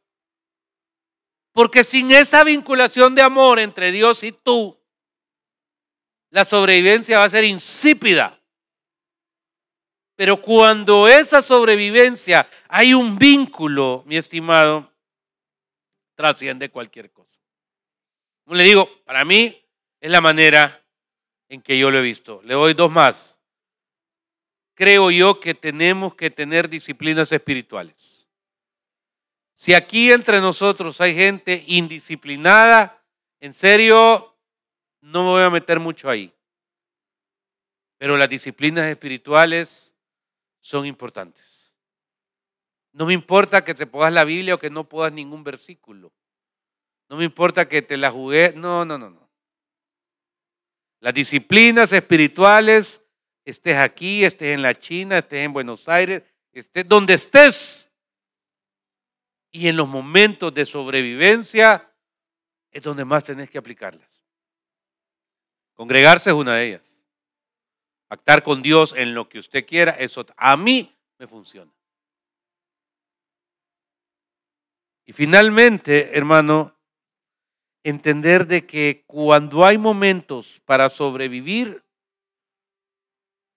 Porque 1.51 1.83
sin 1.83 2.11
esa 2.11 2.43
vinculación 2.43 3.15
de 3.15 3.21
amor 3.23 3.59
entre 3.59 3.91
Dios 3.91 4.23
y 4.23 4.31
tú, 4.31 4.79
la 6.29 6.45
sobrevivencia 6.45 7.19
va 7.19 7.25
a 7.25 7.29
ser 7.29 7.43
insípida. 7.43 8.39
Pero 10.15 10.39
cuando 10.39 11.07
esa 11.07 11.41
sobrevivencia 11.41 12.47
hay 12.67 12.93
un 12.93 13.17
vínculo, 13.17 14.03
mi 14.05 14.17
estimado, 14.17 14.91
trasciende 16.15 16.69
cualquier 16.69 17.11
cosa. 17.11 17.16
Como 18.47 18.55
le 18.55 18.63
digo, 18.63 18.89
para 19.03 19.25
mí 19.25 19.61
es 19.99 20.09
la 20.09 20.21
manera 20.21 20.81
en 21.49 21.61
que 21.61 21.77
yo 21.77 21.91
lo 21.91 21.97
he 21.97 22.01
visto. 22.01 22.39
Le 22.45 22.53
doy 22.53 22.73
dos 22.73 22.89
más. 22.89 23.37
Creo 24.73 25.11
yo 25.11 25.41
que 25.41 25.53
tenemos 25.53 26.15
que 26.15 26.31
tener 26.31 26.69
disciplinas 26.69 27.29
espirituales. 27.33 28.29
Si 29.53 29.73
aquí 29.73 30.13
entre 30.13 30.39
nosotros 30.39 31.01
hay 31.01 31.13
gente 31.13 31.61
indisciplinada, 31.67 33.03
en 33.41 33.51
serio, 33.51 34.33
no 35.01 35.23
me 35.23 35.29
voy 35.31 35.43
a 35.43 35.49
meter 35.49 35.81
mucho 35.81 36.09
ahí. 36.09 36.33
Pero 37.97 38.15
las 38.15 38.29
disciplinas 38.29 38.85
espirituales 38.85 39.93
son 40.61 40.85
importantes. 40.85 41.75
No 42.93 43.07
me 43.07 43.13
importa 43.13 43.65
que 43.65 43.73
te 43.73 43.87
puedas 43.87 44.13
la 44.13 44.23
Biblia 44.23 44.55
o 44.55 44.59
que 44.59 44.69
no 44.69 44.85
puedas 44.85 45.11
ningún 45.11 45.43
versículo. 45.43 46.13
No 47.09 47.17
me 47.17 47.25
importa 47.25 47.67
que 47.67 47.81
te 47.81 47.97
la 47.97 48.11
jugué. 48.11 48.53
No, 48.55 48.85
no, 48.85 48.97
no, 48.97 49.09
no. 49.09 49.29
Las 50.99 51.13
disciplinas 51.13 51.91
espirituales, 51.91 53.01
estés 53.45 53.77
aquí, 53.77 54.23
estés 54.23 54.49
en 54.49 54.61
la 54.61 54.75
China, 54.75 55.17
estés 55.17 55.45
en 55.45 55.53
Buenos 55.53 55.87
Aires, 55.87 56.23
estés 56.51 56.87
donde 56.87 57.13
estés. 57.13 57.89
Y 59.51 59.67
en 59.67 59.77
los 59.77 59.87
momentos 59.87 60.53
de 60.53 60.65
sobrevivencia 60.65 61.93
es 62.71 62.81
donde 62.81 63.05
más 63.05 63.23
tenés 63.23 63.49
que 63.49 63.57
aplicarlas. 63.57 64.23
Congregarse 65.73 66.31
es 66.31 66.35
una 66.35 66.55
de 66.55 66.67
ellas. 66.67 67.03
Actar 68.09 68.41
con 68.41 68.61
Dios 68.61 68.93
en 68.97 69.13
lo 69.13 69.29
que 69.29 69.39
usted 69.39 69.65
quiera, 69.65 69.91
eso 69.91 70.25
a 70.35 70.57
mí 70.57 70.97
me 71.17 71.27
funciona. 71.27 71.71
Y 75.05 75.13
finalmente, 75.13 76.17
hermano, 76.17 76.76
entender 77.83 78.47
de 78.47 78.65
que 78.65 79.03
cuando 79.07 79.65
hay 79.65 79.77
momentos 79.77 80.61
para 80.65 80.89
sobrevivir, 80.89 81.83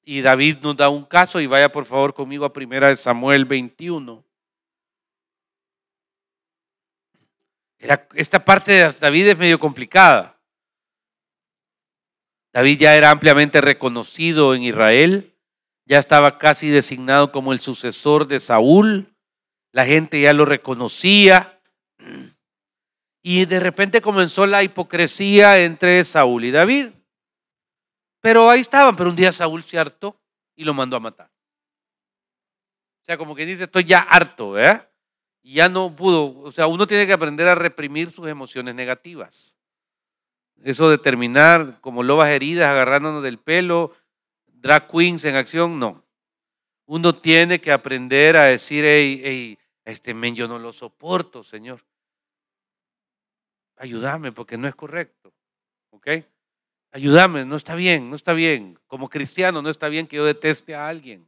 y 0.02 0.22
David 0.22 0.58
nos 0.62 0.76
da 0.76 0.88
un 0.88 1.04
caso, 1.04 1.40
y 1.40 1.46
vaya 1.46 1.70
por 1.70 1.84
favor 1.84 2.14
conmigo 2.14 2.44
a 2.44 2.52
primera 2.52 2.88
de 2.88 2.96
Samuel 2.96 3.44
21. 3.44 4.24
esta 8.14 8.44
parte 8.44 8.72
de 8.72 8.92
David 9.00 9.28
es 9.28 9.38
medio 9.38 9.58
complicada. 9.58 10.38
David 12.52 12.78
ya 12.80 12.96
era 12.96 13.10
ampliamente 13.10 13.60
reconocido 13.60 14.54
en 14.54 14.62
Israel, 14.62 15.34
ya 15.86 15.98
estaba 15.98 16.38
casi 16.38 16.68
designado 16.68 17.32
como 17.32 17.52
el 17.52 17.60
sucesor 17.60 18.26
de 18.26 18.40
Saúl, 18.40 19.14
la 19.72 19.86
gente 19.86 20.20
ya 20.20 20.32
lo 20.32 20.44
reconocía 20.44 21.60
y 23.22 23.44
de 23.44 23.60
repente 23.60 24.00
comenzó 24.00 24.46
la 24.46 24.62
hipocresía 24.62 25.58
entre 25.62 26.04
Saúl 26.04 26.44
y 26.44 26.50
David. 26.50 26.88
Pero 28.20 28.50
ahí 28.50 28.60
estaban, 28.60 28.96
pero 28.96 29.10
un 29.10 29.16
día 29.16 29.32
Saúl 29.32 29.62
se 29.62 29.78
hartó 29.78 30.20
y 30.54 30.64
lo 30.64 30.74
mandó 30.74 30.96
a 30.96 31.00
matar. 31.00 31.30
O 33.02 33.04
sea, 33.04 33.16
como 33.16 33.34
que 33.34 33.46
dice, 33.46 33.64
estoy 33.64 33.84
ya 33.84 34.00
harto, 34.00 34.58
¿eh? 34.58 34.86
Y 35.42 35.54
ya 35.54 35.68
no 35.68 35.96
pudo, 35.96 36.38
o 36.40 36.52
sea, 36.52 36.66
uno 36.66 36.86
tiene 36.86 37.06
que 37.06 37.14
aprender 37.14 37.48
a 37.48 37.54
reprimir 37.54 38.10
sus 38.10 38.26
emociones 38.26 38.74
negativas. 38.74 39.56
Eso 40.62 40.90
de 40.90 40.98
terminar 40.98 41.80
como 41.80 42.02
lobas 42.02 42.28
heridas 42.28 42.68
agarrándonos 42.68 43.22
del 43.22 43.38
pelo, 43.38 43.94
drag 44.46 44.88
queens 44.88 45.24
en 45.24 45.36
acción, 45.36 45.78
no. 45.78 46.04
Uno 46.84 47.14
tiene 47.14 47.60
que 47.60 47.72
aprender 47.72 48.36
a 48.36 48.44
decir, 48.44 48.84
hey, 48.84 49.58
este 49.84 50.12
men 50.12 50.34
yo 50.34 50.46
no 50.46 50.58
lo 50.58 50.72
soporto, 50.72 51.42
Señor. 51.42 51.80
Ayúdame 53.80 54.30
porque 54.30 54.58
no 54.58 54.68
es 54.68 54.74
correcto. 54.74 55.32
¿Ok? 55.90 56.08
Ayúdame, 56.92 57.46
no 57.46 57.56
está 57.56 57.74
bien, 57.74 58.10
no 58.10 58.16
está 58.16 58.34
bien. 58.34 58.78
Como 58.86 59.08
cristiano 59.08 59.62
no 59.62 59.70
está 59.70 59.88
bien 59.88 60.06
que 60.06 60.16
yo 60.16 60.24
deteste 60.26 60.74
a 60.74 60.86
alguien. 60.86 61.26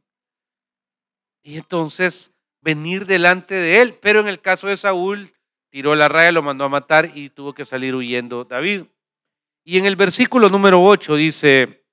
Y 1.41 1.57
entonces 1.57 2.31
venir 2.61 3.07
delante 3.07 3.55
de 3.55 3.81
él. 3.81 3.97
Pero 3.99 4.19
en 4.19 4.27
el 4.27 4.39
caso 4.39 4.67
de 4.67 4.77
Saúl, 4.77 5.33
tiró 5.71 5.95
la 5.95 6.09
raya, 6.09 6.31
lo 6.31 6.43
mandó 6.43 6.65
a 6.65 6.69
matar 6.69 7.11
y 7.15 7.29
tuvo 7.29 7.53
que 7.53 7.65
salir 7.65 7.95
huyendo 7.95 8.45
David. 8.45 8.83
Y 9.65 9.79
en 9.79 9.85
el 9.85 9.95
versículo 9.95 10.47
número 10.49 10.83
8 10.83 11.15
dice, 11.15 11.83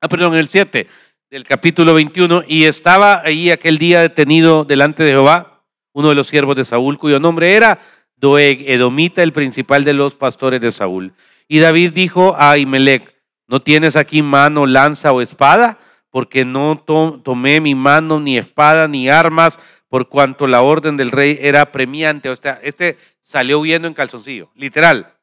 ah, 0.00 0.08
perdón, 0.08 0.32
en 0.32 0.38
el 0.38 0.48
7 0.48 0.86
del 1.28 1.44
capítulo 1.44 1.92
21, 1.92 2.44
y 2.48 2.64
estaba 2.64 3.20
ahí 3.20 3.50
aquel 3.50 3.76
día 3.76 4.00
detenido 4.00 4.64
delante 4.64 5.02
de 5.02 5.10
Jehová, 5.10 5.64
uno 5.92 6.08
de 6.08 6.14
los 6.14 6.28
siervos 6.28 6.56
de 6.56 6.64
Saúl, 6.64 6.98
cuyo 6.98 7.20
nombre 7.20 7.54
era 7.54 7.78
Doeg, 8.22 8.70
Edomita, 8.70 9.22
el 9.24 9.32
principal 9.32 9.84
de 9.84 9.92
los 9.92 10.14
pastores 10.14 10.60
de 10.60 10.70
Saúl. 10.70 11.12
Y 11.48 11.58
David 11.58 11.92
dijo 11.92 12.36
a 12.38 12.56
Imelec, 12.56 13.14
¿no 13.48 13.60
tienes 13.60 13.96
aquí 13.96 14.22
mano, 14.22 14.64
lanza 14.64 15.12
o 15.12 15.20
espada? 15.20 15.80
Porque 16.08 16.44
no 16.44 16.82
tomé 17.24 17.60
mi 17.60 17.74
mano, 17.74 18.20
ni 18.20 18.38
espada, 18.38 18.86
ni 18.86 19.08
armas, 19.08 19.58
por 19.88 20.08
cuanto 20.08 20.46
la 20.46 20.62
orden 20.62 20.96
del 20.96 21.10
rey 21.10 21.36
era 21.40 21.72
premiante. 21.72 22.30
O 22.30 22.36
sea, 22.36 22.60
este 22.62 22.96
salió 23.20 23.58
huyendo 23.58 23.88
en 23.88 23.94
calzoncillo, 23.94 24.52
literal. 24.54 25.14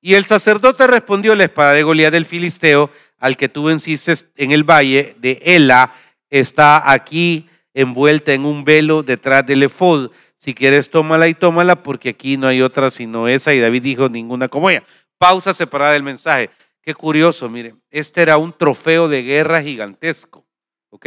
Y 0.00 0.14
el 0.14 0.24
sacerdote 0.24 0.86
respondió, 0.86 1.34
la 1.34 1.44
espada 1.44 1.74
de 1.74 1.82
Goliat 1.82 2.12
del 2.12 2.24
Filisteo, 2.24 2.90
al 3.18 3.36
que 3.36 3.50
tú 3.50 3.64
venciste 3.64 4.14
en 4.36 4.52
el 4.52 4.64
valle 4.64 5.14
de 5.18 5.38
Ela, 5.44 5.92
está 6.30 6.90
aquí 6.90 7.46
envuelta 7.74 8.32
en 8.32 8.46
un 8.46 8.64
velo 8.64 9.02
detrás 9.02 9.44
del 9.44 9.64
efod. 9.64 10.10
Si 10.40 10.54
quieres, 10.54 10.88
tómala 10.88 11.28
y 11.28 11.34
tómala, 11.34 11.82
porque 11.82 12.08
aquí 12.08 12.38
no 12.38 12.46
hay 12.46 12.62
otra 12.62 12.88
sino 12.88 13.28
esa. 13.28 13.52
Y 13.52 13.60
David 13.60 13.82
dijo, 13.82 14.08
ninguna 14.08 14.48
como 14.48 14.70
ella. 14.70 14.82
Pausa 15.18 15.52
separada 15.52 15.92
del 15.92 16.02
mensaje. 16.02 16.48
Qué 16.80 16.94
curioso, 16.94 17.50
mire, 17.50 17.74
este 17.90 18.22
era 18.22 18.38
un 18.38 18.54
trofeo 18.54 19.06
de 19.06 19.22
guerra 19.22 19.60
gigantesco, 19.60 20.46
¿ok? 20.88 21.06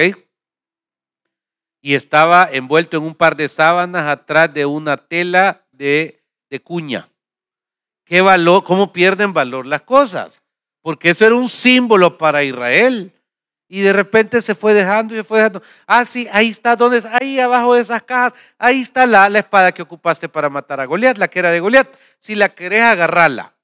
Y 1.81 1.95
estaba 1.95 2.47
envuelto 2.51 2.95
en 2.95 3.03
un 3.03 3.15
par 3.15 3.35
de 3.35 3.49
sábanas 3.49 4.07
atrás 4.07 4.53
de 4.53 4.67
una 4.67 4.97
tela 4.97 5.65
de, 5.71 6.23
de 6.51 6.61
cuña. 6.61 7.09
¿Qué 8.05 8.21
valor, 8.21 8.63
cómo 8.63 8.93
pierden 8.93 9.33
valor 9.33 9.65
las 9.65 9.81
cosas? 9.81 10.43
Porque 10.83 11.09
eso 11.09 11.25
era 11.25 11.33
un 11.33 11.49
símbolo 11.49 12.19
para 12.19 12.43
Israel. 12.43 13.11
Y 13.73 13.81
de 13.81 13.91
repente 13.91 14.39
se 14.39 14.53
fue 14.53 14.75
dejando 14.75 15.15
y 15.15 15.17
se 15.17 15.23
fue 15.23 15.39
dejando. 15.39 15.63
Ah, 15.87 16.05
sí, 16.05 16.27
ahí 16.31 16.49
está, 16.49 16.75
¿dónde 16.75 17.01
Ahí 17.19 17.39
abajo 17.39 17.73
de 17.73 17.81
esas 17.81 18.03
cajas, 18.03 18.35
ahí 18.59 18.81
está 18.81 19.07
la, 19.07 19.27
la 19.29 19.39
espada 19.39 19.71
que 19.71 19.81
ocupaste 19.81 20.29
para 20.29 20.47
matar 20.47 20.79
a 20.79 20.85
Goliat, 20.85 21.17
la 21.17 21.27
que 21.27 21.39
era 21.39 21.49
de 21.49 21.59
Goliat. 21.59 21.87
Si 22.19 22.35
la 22.35 22.53
querés, 22.53 22.83
agarrarla. 22.83 23.55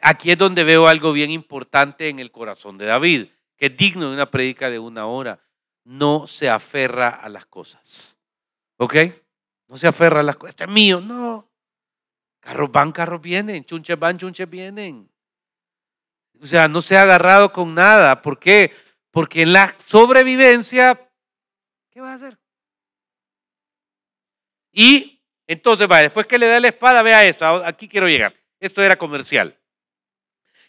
Aquí 0.00 0.30
es 0.30 0.38
donde 0.38 0.62
veo 0.62 0.86
algo 0.86 1.12
bien 1.12 1.32
importante 1.32 2.08
en 2.08 2.20
el 2.20 2.30
corazón 2.30 2.78
de 2.78 2.86
David, 2.86 3.26
que 3.56 3.66
es 3.66 3.76
digno 3.76 4.10
de 4.10 4.14
una 4.14 4.30
predica 4.30 4.70
de 4.70 4.78
una 4.78 5.06
hora. 5.06 5.40
No 5.82 6.28
se 6.28 6.48
aferra 6.48 7.08
a 7.08 7.28
las 7.28 7.46
cosas. 7.46 8.16
¿Ok? 8.76 8.94
No 9.66 9.76
se 9.76 9.88
aferra 9.88 10.20
a 10.20 10.22
las 10.22 10.36
cosas. 10.36 10.50
Esto 10.50 10.64
es 10.66 10.70
mío. 10.70 11.00
No. 11.00 11.50
Carros 12.38 12.70
van, 12.70 12.92
carros 12.92 13.20
vienen, 13.20 13.64
chunches 13.64 13.98
van, 13.98 14.18
chunches 14.18 14.48
vienen. 14.48 15.10
O 16.40 16.46
sea, 16.46 16.68
no 16.68 16.80
se 16.80 16.96
ha 16.96 17.02
agarrado 17.02 17.52
con 17.52 17.74
nada. 17.74 18.22
¿Por 18.22 18.38
qué? 18.38 18.83
Porque 19.14 19.42
en 19.42 19.52
la 19.52 19.72
sobrevivencia, 19.86 21.00
¿qué 21.92 22.00
va 22.00 22.10
a 22.10 22.14
hacer? 22.16 22.36
Y 24.72 25.22
entonces 25.46 25.86
va, 25.88 26.00
después 26.00 26.26
que 26.26 26.36
le 26.36 26.48
da 26.48 26.58
la 26.58 26.66
espada, 26.66 27.00
vea 27.00 27.24
esto, 27.24 27.46
aquí 27.64 27.86
quiero 27.86 28.08
llegar. 28.08 28.34
Esto 28.58 28.82
era 28.82 28.96
comercial. 28.96 29.56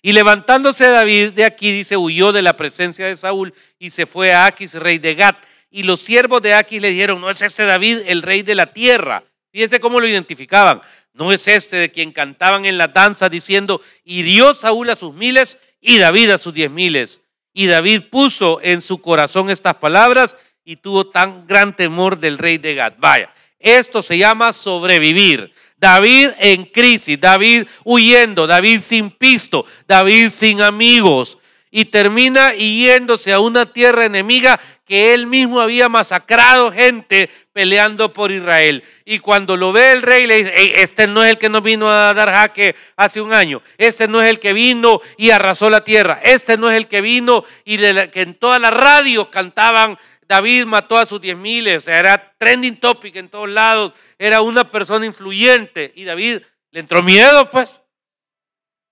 Y 0.04 0.12
levantándose 0.12 0.86
David 0.86 1.32
de 1.32 1.44
aquí, 1.44 1.72
dice, 1.72 1.98
huyó 1.98 2.32
de 2.32 2.44
la 2.44 2.56
presencia 2.56 3.08
de 3.08 3.16
Saúl 3.16 3.52
y 3.80 3.90
se 3.90 4.06
fue 4.06 4.32
a 4.32 4.46
Aquis, 4.46 4.76
rey 4.76 5.00
de 5.00 5.16
Gat. 5.16 5.44
Y 5.72 5.82
los 5.82 6.02
siervos 6.02 6.44
de 6.44 6.54
Aquis 6.54 6.80
le 6.80 6.92
dijeron, 6.92 7.20
no 7.20 7.32
es 7.32 7.42
este 7.42 7.66
David 7.66 8.02
el 8.06 8.22
rey 8.22 8.44
de 8.44 8.54
la 8.54 8.72
tierra. 8.72 9.24
Fíjense 9.52 9.80
cómo 9.80 10.00
lo 10.00 10.08
identificaban. 10.08 10.84
No 11.14 11.32
es 11.32 11.48
este 11.48 11.78
de 11.78 11.92
quien 11.92 12.12
cantaban 12.12 12.68
en 12.68 12.78
la 12.78 12.90
danza 12.90 13.28
diciendo, 13.28 13.82
hirió 14.04 14.54
Saúl 14.54 14.92
a 14.92 14.96
sus 14.96 15.16
miles 15.16 15.58
y 15.82 15.98
David 15.98 16.30
a 16.30 16.38
sus 16.38 16.54
diez 16.54 16.70
miles. 16.70 17.24
Y 17.58 17.68
David 17.68 18.10
puso 18.12 18.60
en 18.62 18.82
su 18.82 18.98
corazón 19.00 19.50
estas 19.50 19.76
palabras 19.76 20.36
y 20.66 20.76
tuvo 20.76 21.08
tan 21.08 21.48
gran 21.48 21.74
temor 21.74 22.20
del 22.20 22.38
rey 22.38 22.58
de 22.58 22.76
Gad. 22.76 22.96
Vaya, 22.98 23.34
esto 23.58 24.02
se 24.02 24.18
llama 24.18 24.52
sobrevivir. 24.52 25.54
David 25.78 26.32
en 26.38 26.66
crisis, 26.66 27.18
David 27.18 27.66
huyendo, 27.86 28.46
David 28.46 28.82
sin 28.82 29.10
pisto, 29.10 29.66
David 29.88 30.32
sin 30.32 30.60
amigos. 30.60 31.38
Y 31.72 31.86
termina 31.86 32.54
yéndose 32.54 33.32
a 33.32 33.40
una 33.40 33.66
tierra 33.66 34.04
enemiga 34.04 34.60
que 34.86 35.14
él 35.14 35.26
mismo 35.28 35.60
había 35.60 35.90
masacrado 35.90 36.72
gente 36.72 37.30
peleando 37.52 38.14
por 38.14 38.32
Israel. 38.32 38.84
Y 39.04 39.20
cuando 39.20 39.58
lo 39.58 39.74
ve 39.74 39.92
el 39.92 40.04
rey, 40.04 40.28
le 40.28 40.38
dice, 40.38 40.82
este 40.82 41.08
no 41.08 41.24
es 41.24 41.32
el 41.32 41.38
que 41.38 41.50
nos 41.50 41.64
vino 41.64 41.90
a 41.90 42.14
dar 42.14 42.30
jaque 42.30 42.76
hace 42.96 43.20
un 43.20 43.34
año, 43.34 43.62
este 43.78 44.08
no 44.08 44.22
es 44.22 44.30
el 44.30 44.40
que 44.40 44.54
vino 44.54 45.02
y 45.18 45.32
arrasó 45.32 45.70
la 45.70 45.84
tierra, 45.84 46.20
este 46.24 46.58
no 46.58 46.70
es 46.70 46.78
el 46.78 46.88
que 46.88 47.02
vino 47.02 47.44
y 47.66 47.78
que 47.78 48.22
en 48.22 48.36
todas 48.36 48.62
las 48.62 48.74
radios 48.74 49.30
cantaban, 49.30 49.98
David 50.28 50.66
mató 50.66 50.98
a 50.98 51.06
sus 51.06 51.20
diez 51.20 51.38
miles, 51.38 51.78
o 51.78 51.82
sea, 51.82 52.00
era 52.00 52.34
trending 52.38 52.78
topic 52.78 53.16
en 53.16 53.30
todos 53.30 53.50
lados, 53.50 53.94
era 54.18 54.42
una 54.42 54.70
persona 54.70 55.06
influyente 55.06 55.92
y 55.96 56.04
David 56.04 56.42
le 56.72 56.80
entró 56.80 57.02
miedo, 57.02 57.50
pues, 57.52 57.82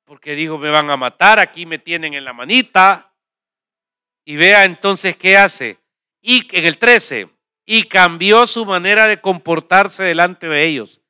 porque 0.06 0.36
dijo, 0.36 0.58
me 0.58 0.69
van 0.69 0.89
a 0.89 0.97
matar, 0.97 1.39
aquí 1.39 1.65
me 1.65 1.79
tienen 1.79 2.13
en 2.13 2.23
la 2.23 2.34
manita. 2.34 3.13
Y 4.25 4.36
vea 4.36 4.63
entonces 4.63 5.15
qué 5.17 5.36
hace. 5.36 5.83
Y 6.24 6.48
en 6.58 6.66
el 6.66 6.80
13, 6.80 7.28
y 7.66 7.84
cambió 7.84 8.48
su 8.48 8.66
manera 8.66 9.08
de 9.08 9.22
comportarse 9.22 10.04
delante 10.04 10.48
de 10.48 10.64
ellos. 10.64 11.02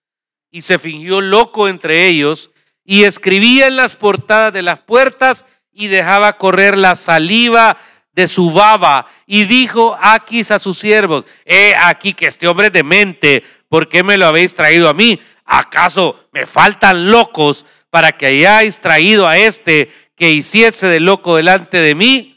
Y 0.52 0.62
se 0.62 0.80
fingió 0.80 1.22
loco 1.22 1.68
entre 1.68 2.08
ellos 2.08 2.52
y 2.84 3.04
escribía 3.04 3.68
en 3.68 3.76
las 3.76 3.96
portadas 3.96 4.52
de 4.52 4.62
las 4.62 4.80
puertas 4.80 5.46
y 5.72 5.88
dejaba 5.88 6.38
correr 6.38 6.78
la 6.78 6.96
saliva 6.96 7.78
de 8.14 8.28
su 8.28 8.52
baba 8.52 9.08
y 9.26 9.46
dijo 9.46 9.98
aquí 10.00 10.42
a 10.50 10.60
sus 10.60 10.78
siervos, 10.78 11.26
he 11.46 11.74
aquí 11.76 12.14
que 12.14 12.28
este 12.28 12.48
hombre 12.48 12.70
demente, 12.70 13.44
¿por 13.70 13.90
qué 13.90 14.04
me 14.04 14.18
lo 14.18 14.28
habéis 14.28 14.54
traído 14.54 14.90
a 14.90 14.94
mí? 14.94 15.20
¿Acaso 15.46 16.28
me 16.32 16.46
faltan 16.46 17.10
locos 17.10 17.66
para 17.90 18.12
que 18.12 18.28
hayáis 18.28 18.80
traído 18.80 19.28
a 19.28 19.38
este 19.38 19.92
que 20.16 20.32
hiciese 20.32 20.88
de 20.88 21.00
loco 21.00 21.36
delante 21.36 21.80
de 21.80 21.96
mí? 21.96 22.33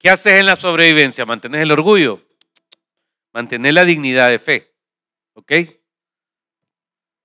¿Qué 0.00 0.08
haces 0.08 0.32
en 0.40 0.46
la 0.46 0.56
sobrevivencia? 0.56 1.26
Mantener 1.26 1.60
el 1.60 1.72
orgullo, 1.72 2.22
mantener 3.32 3.74
la 3.74 3.84
dignidad 3.84 4.30
de 4.30 4.38
fe. 4.38 4.74
¿Ok? 5.34 5.52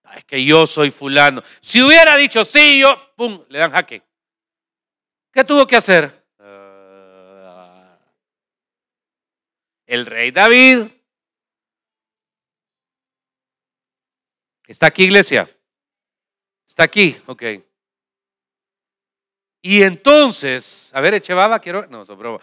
Ah, 0.03 0.17
es 0.17 0.25
que 0.25 0.43
yo 0.43 0.67
soy 0.67 0.91
fulano. 0.91 1.41
Si 1.61 1.81
hubiera 1.81 2.17
dicho 2.17 2.43
sí, 2.43 2.81
yo, 2.81 3.13
¡pum!, 3.15 3.45
le 3.47 3.59
dan 3.59 3.71
jaque. 3.71 4.03
¿Qué 5.31 5.45
tuvo 5.45 5.65
que 5.65 5.77
hacer? 5.77 6.27
Ah, 6.37 7.97
el 9.85 10.05
rey 10.05 10.31
David. 10.31 10.89
¿Está 14.67 14.87
aquí, 14.87 15.03
iglesia? 15.03 15.49
¿Está 16.67 16.83
aquí? 16.83 17.15
Ok. 17.25 17.43
Y 19.65 19.81
entonces, 19.81 20.91
a 20.93 21.01
ver, 21.01 21.15
Echevaba, 21.15 21.57
quiero, 21.57 21.87
no, 21.89 22.05
broma. 22.05 22.37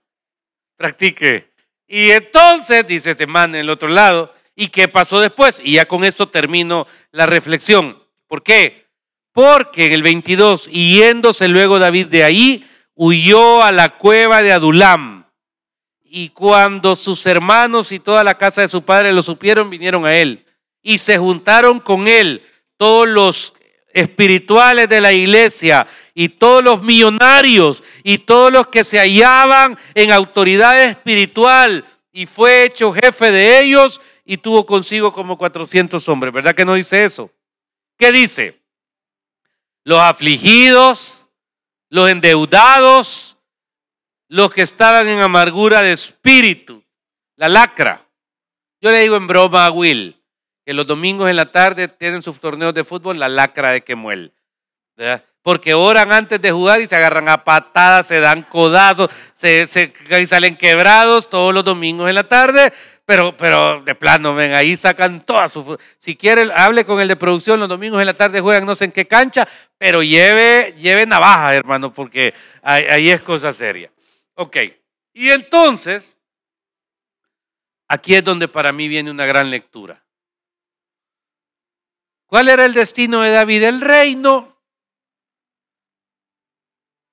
Practique. 0.78 1.50
Y 1.86 2.12
entonces, 2.12 2.86
dice 2.86 3.10
este 3.10 3.26
man 3.26 3.54
en 3.54 3.60
el 3.60 3.68
otro 3.68 3.90
lado, 3.90 4.34
¿y 4.56 4.68
qué 4.68 4.88
pasó 4.88 5.20
después? 5.20 5.60
Y 5.62 5.72
ya 5.72 5.84
con 5.84 6.02
esto 6.02 6.30
termino 6.30 6.86
la 7.12 7.26
reflexión. 7.26 8.02
¿Por 8.26 8.42
qué? 8.42 8.86
Porque 9.32 9.84
en 9.84 9.92
el 9.92 10.02
22, 10.02 10.70
yéndose 10.70 11.46
luego 11.46 11.78
David 11.78 12.06
de 12.06 12.24
ahí, 12.24 12.66
huyó 12.94 13.62
a 13.62 13.70
la 13.70 13.98
cueva 13.98 14.40
de 14.40 14.52
Adulam. 14.52 15.26
Y 16.02 16.30
cuando 16.30 16.96
sus 16.96 17.26
hermanos 17.26 17.92
y 17.92 18.00
toda 18.00 18.24
la 18.24 18.38
casa 18.38 18.62
de 18.62 18.68
su 18.68 18.82
padre 18.82 19.12
lo 19.12 19.22
supieron, 19.22 19.68
vinieron 19.68 20.06
a 20.06 20.16
él. 20.16 20.46
Y 20.82 20.96
se 20.96 21.18
juntaron 21.18 21.80
con 21.80 22.08
él 22.08 22.42
todos 22.78 23.06
los 23.06 23.52
espirituales 23.92 24.88
de 24.88 25.00
la 25.00 25.12
iglesia 25.12 25.86
y 26.14 26.28
todos 26.28 26.62
los 26.62 26.82
millonarios 26.82 27.82
y 28.02 28.18
todos 28.18 28.52
los 28.52 28.68
que 28.68 28.84
se 28.84 28.98
hallaban 28.98 29.78
en 29.94 30.12
autoridad 30.12 30.82
espiritual 30.84 31.84
y 32.12 32.26
fue 32.26 32.64
hecho 32.64 32.92
jefe 32.92 33.30
de 33.30 33.60
ellos 33.60 34.00
y 34.24 34.36
tuvo 34.36 34.66
consigo 34.66 35.12
como 35.12 35.38
400 35.38 36.08
hombres. 36.08 36.32
¿Verdad 36.32 36.54
que 36.54 36.64
no 36.64 36.74
dice 36.74 37.04
eso? 37.04 37.30
¿Qué 37.96 38.12
dice? 38.12 38.60
Los 39.84 40.00
afligidos, 40.00 41.26
los 41.88 42.08
endeudados, 42.08 43.38
los 44.28 44.52
que 44.52 44.62
estaban 44.62 45.08
en 45.08 45.18
amargura 45.18 45.82
de 45.82 45.92
espíritu, 45.92 46.84
la 47.36 47.48
lacra. 47.48 48.06
Yo 48.80 48.90
le 48.90 49.00
digo 49.00 49.16
en 49.16 49.26
broma 49.26 49.66
a 49.66 49.70
Will, 49.70 50.19
que 50.70 50.74
los 50.74 50.86
domingos 50.86 51.28
en 51.28 51.34
la 51.34 51.50
tarde 51.50 51.88
tienen 51.88 52.22
sus 52.22 52.38
torneos 52.38 52.72
de 52.72 52.84
fútbol, 52.84 53.18
la 53.18 53.28
lacra 53.28 53.72
de 53.72 53.80
Quemuel. 53.80 54.32
Porque 55.42 55.74
oran 55.74 56.12
antes 56.12 56.40
de 56.40 56.52
jugar 56.52 56.80
y 56.80 56.86
se 56.86 56.94
agarran 56.94 57.28
a 57.28 57.42
patadas, 57.42 58.06
se 58.06 58.20
dan 58.20 58.42
codazos, 58.44 59.10
se, 59.32 59.66
salen 59.66 60.56
quebrados 60.56 61.28
todos 61.28 61.52
los 61.52 61.64
domingos 61.64 62.08
en 62.08 62.14
la 62.14 62.22
tarde. 62.22 62.72
Pero, 63.04 63.36
pero 63.36 63.82
de 63.82 63.96
plano, 63.96 64.36
ven, 64.36 64.52
ahí 64.52 64.76
sacan 64.76 65.26
toda 65.26 65.48
su... 65.48 65.76
Si 65.98 66.14
quiere, 66.14 66.48
hable 66.54 66.84
con 66.84 67.00
el 67.00 67.08
de 67.08 67.16
producción, 67.16 67.58
los 67.58 67.68
domingos 67.68 67.98
en 67.98 68.06
la 68.06 68.14
tarde 68.14 68.40
juegan 68.40 68.64
no 68.64 68.76
sé 68.76 68.84
en 68.84 68.92
qué 68.92 69.08
cancha, 69.08 69.48
pero 69.76 70.04
lleve, 70.04 70.72
lleve 70.78 71.04
navaja, 71.04 71.52
hermano, 71.52 71.92
porque 71.92 72.32
ahí, 72.62 72.84
ahí 72.84 73.10
es 73.10 73.22
cosa 73.22 73.52
seria. 73.52 73.90
Ok, 74.34 74.56
y 75.14 75.30
entonces, 75.30 76.16
aquí 77.88 78.14
es 78.14 78.22
donde 78.22 78.46
para 78.46 78.70
mí 78.70 78.86
viene 78.86 79.10
una 79.10 79.26
gran 79.26 79.50
lectura. 79.50 80.00
¿Cuál 82.30 82.48
era 82.48 82.64
el 82.64 82.74
destino 82.74 83.22
de 83.22 83.32
David? 83.32 83.64
El 83.64 83.80
reino. 83.80 84.56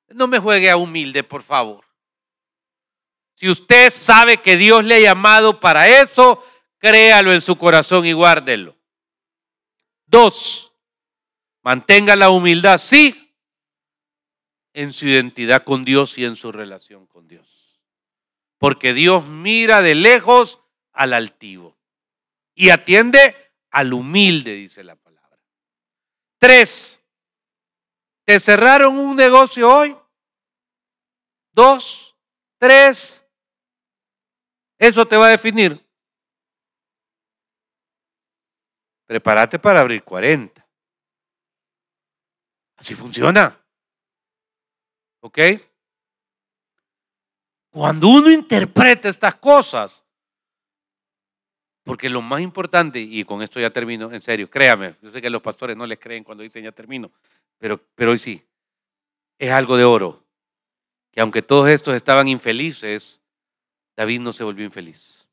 No 0.10 0.28
me 0.28 0.38
juegue 0.38 0.70
a 0.70 0.78
humilde, 0.78 1.24
por 1.24 1.42
favor. 1.42 1.84
Si 3.34 3.50
usted 3.50 3.90
sabe 3.90 4.44
que 4.44 4.58
Dios 4.58 4.86
le 4.86 4.96
ha 4.96 5.00
llamado 5.00 5.60
para 5.60 5.88
eso, 6.02 6.46
créalo 6.78 7.34
en 7.34 7.42
su 7.42 7.58
corazón 7.58 8.06
y 8.06 8.14
guárdelo. 8.14 8.78
Dos, 10.06 10.72
mantenga 11.64 12.16
la 12.16 12.30
humildad, 12.30 12.78
sí, 12.78 13.34
en 14.74 14.94
su 14.94 15.08
identidad 15.08 15.64
con 15.64 15.84
Dios 15.84 16.20
y 16.20 16.26
en 16.26 16.36
su 16.36 16.52
relación 16.52 17.08
con 17.08 17.28
Dios. 17.28 17.82
Porque 18.60 18.94
Dios 18.94 19.26
mira 19.26 19.82
de 19.82 19.96
lejos 19.96 20.60
al 20.94 21.14
altivo 21.14 21.76
y 22.54 22.70
atiende 22.70 23.36
al 23.72 23.94
humilde, 23.94 24.54
dice 24.54 24.84
la 24.84 24.96
palabra. 24.96 25.07
Tres, 26.40 27.02
¿te 28.26 28.40
cerraron 28.40 28.98
un 28.98 29.16
negocio 29.16 29.72
hoy? 29.72 29.98
Dos, 31.52 32.16
tres, 32.60 33.26
eso 34.78 35.06
te 35.06 35.18
va 35.18 35.28
a 35.28 35.32
definir. 35.32 35.84
Prepárate 39.08 39.58
para 39.58 39.80
abrir 39.80 40.04
40. 40.04 40.68
Así 42.76 42.94
funciona. 42.94 43.60
¿Ok? 45.22 45.40
Cuando 47.72 48.08
uno 48.10 48.30
interpreta 48.30 49.10
estas 49.10 49.36
cosas, 49.36 50.04
porque 51.88 52.10
lo 52.10 52.22
más 52.22 52.42
importante, 52.42 53.00
y 53.00 53.24
con 53.24 53.42
esto 53.42 53.60
ya 53.60 53.70
termino, 53.70 54.12
en 54.12 54.22
serio, 54.22 54.50
créame, 54.50 54.96
yo 55.02 55.10
sé 55.10 55.22
que 55.22 55.30
los 55.30 55.42
pastores 55.42 55.78
no 55.78 55.88
les 55.88 55.98
creen 55.98 56.24
cuando 56.24 56.44
dicen 56.44 56.64
ya 56.64 56.72
termino, 56.72 57.10
pero, 57.58 57.82
pero 57.96 58.12
hoy 58.12 58.20
sí, 58.20 58.44
es 59.40 59.52
algo 59.52 59.78
de 59.78 59.86
oro. 59.86 60.24
Que 61.12 61.22
aunque 61.22 61.42
todos 61.42 61.70
estos 61.70 61.96
estaban 61.96 62.28
infelices, 62.28 63.22
David 63.96 64.20
no 64.20 64.34
se 64.34 64.44
volvió 64.44 64.66
infeliz. 64.66 65.28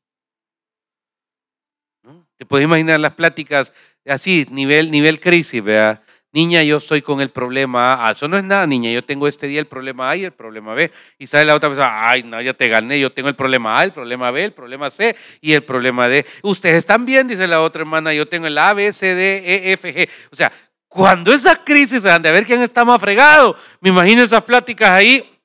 Te 2.37 2.45
puedes 2.45 2.65
imaginar 2.65 2.99
las 2.99 3.13
pláticas 3.13 3.73
así, 4.05 4.45
nivel, 4.49 4.91
nivel 4.91 5.19
crisis, 5.19 5.63
vea 5.63 6.01
Niña, 6.35 6.63
yo 6.63 6.75
estoy 6.75 7.01
con 7.01 7.21
el 7.21 7.29
problema 7.29 8.05
A. 8.05 8.11
Eso 8.11 8.27
no 8.27 8.35
es 8.35 8.43
nada, 8.43 8.67
niña. 8.67 8.91
Yo 8.91 9.05
tengo 9.05 9.25
este 9.25 9.47
día 9.47 9.61
el 9.61 9.67
problema 9.67 10.09
A 10.09 10.17
y 10.17 10.25
el 10.25 10.33
problema 10.33 10.73
B. 10.73 10.91
Y 11.17 11.27
sale 11.27 11.45
la 11.45 11.55
otra 11.55 11.69
persona, 11.69 12.09
ay, 12.09 12.23
no, 12.23 12.41
ya 12.41 12.53
te 12.53 12.67
gané. 12.67 12.99
Yo 12.99 13.09
tengo 13.09 13.29
el 13.29 13.37
problema 13.37 13.79
A, 13.79 13.85
el 13.85 13.93
problema 13.93 14.31
B, 14.31 14.43
el 14.43 14.51
problema 14.51 14.91
C 14.91 15.15
y 15.39 15.53
el 15.53 15.63
problema 15.63 16.09
D. 16.09 16.25
Ustedes 16.41 16.75
están 16.75 17.05
bien, 17.05 17.29
dice 17.29 17.47
la 17.47 17.61
otra 17.61 17.83
hermana. 17.83 18.13
Yo 18.13 18.27
tengo 18.27 18.47
el 18.47 18.57
A, 18.57 18.73
B, 18.73 18.91
C, 18.91 19.15
D, 19.15 19.43
E, 19.45 19.71
F, 19.71 19.95
G. 19.95 20.09
O 20.29 20.35
sea, 20.35 20.51
cuando 20.89 21.31
esas 21.31 21.59
crisis 21.59 22.01
se 22.01 22.19
de 22.19 22.31
ver 22.33 22.45
quién 22.45 22.61
está 22.61 22.83
más 22.83 22.99
fregado, 22.99 23.55
me 23.79 23.87
imagino 23.87 24.21
esas 24.21 24.41
pláticas 24.41 24.89
ahí. 24.89 25.39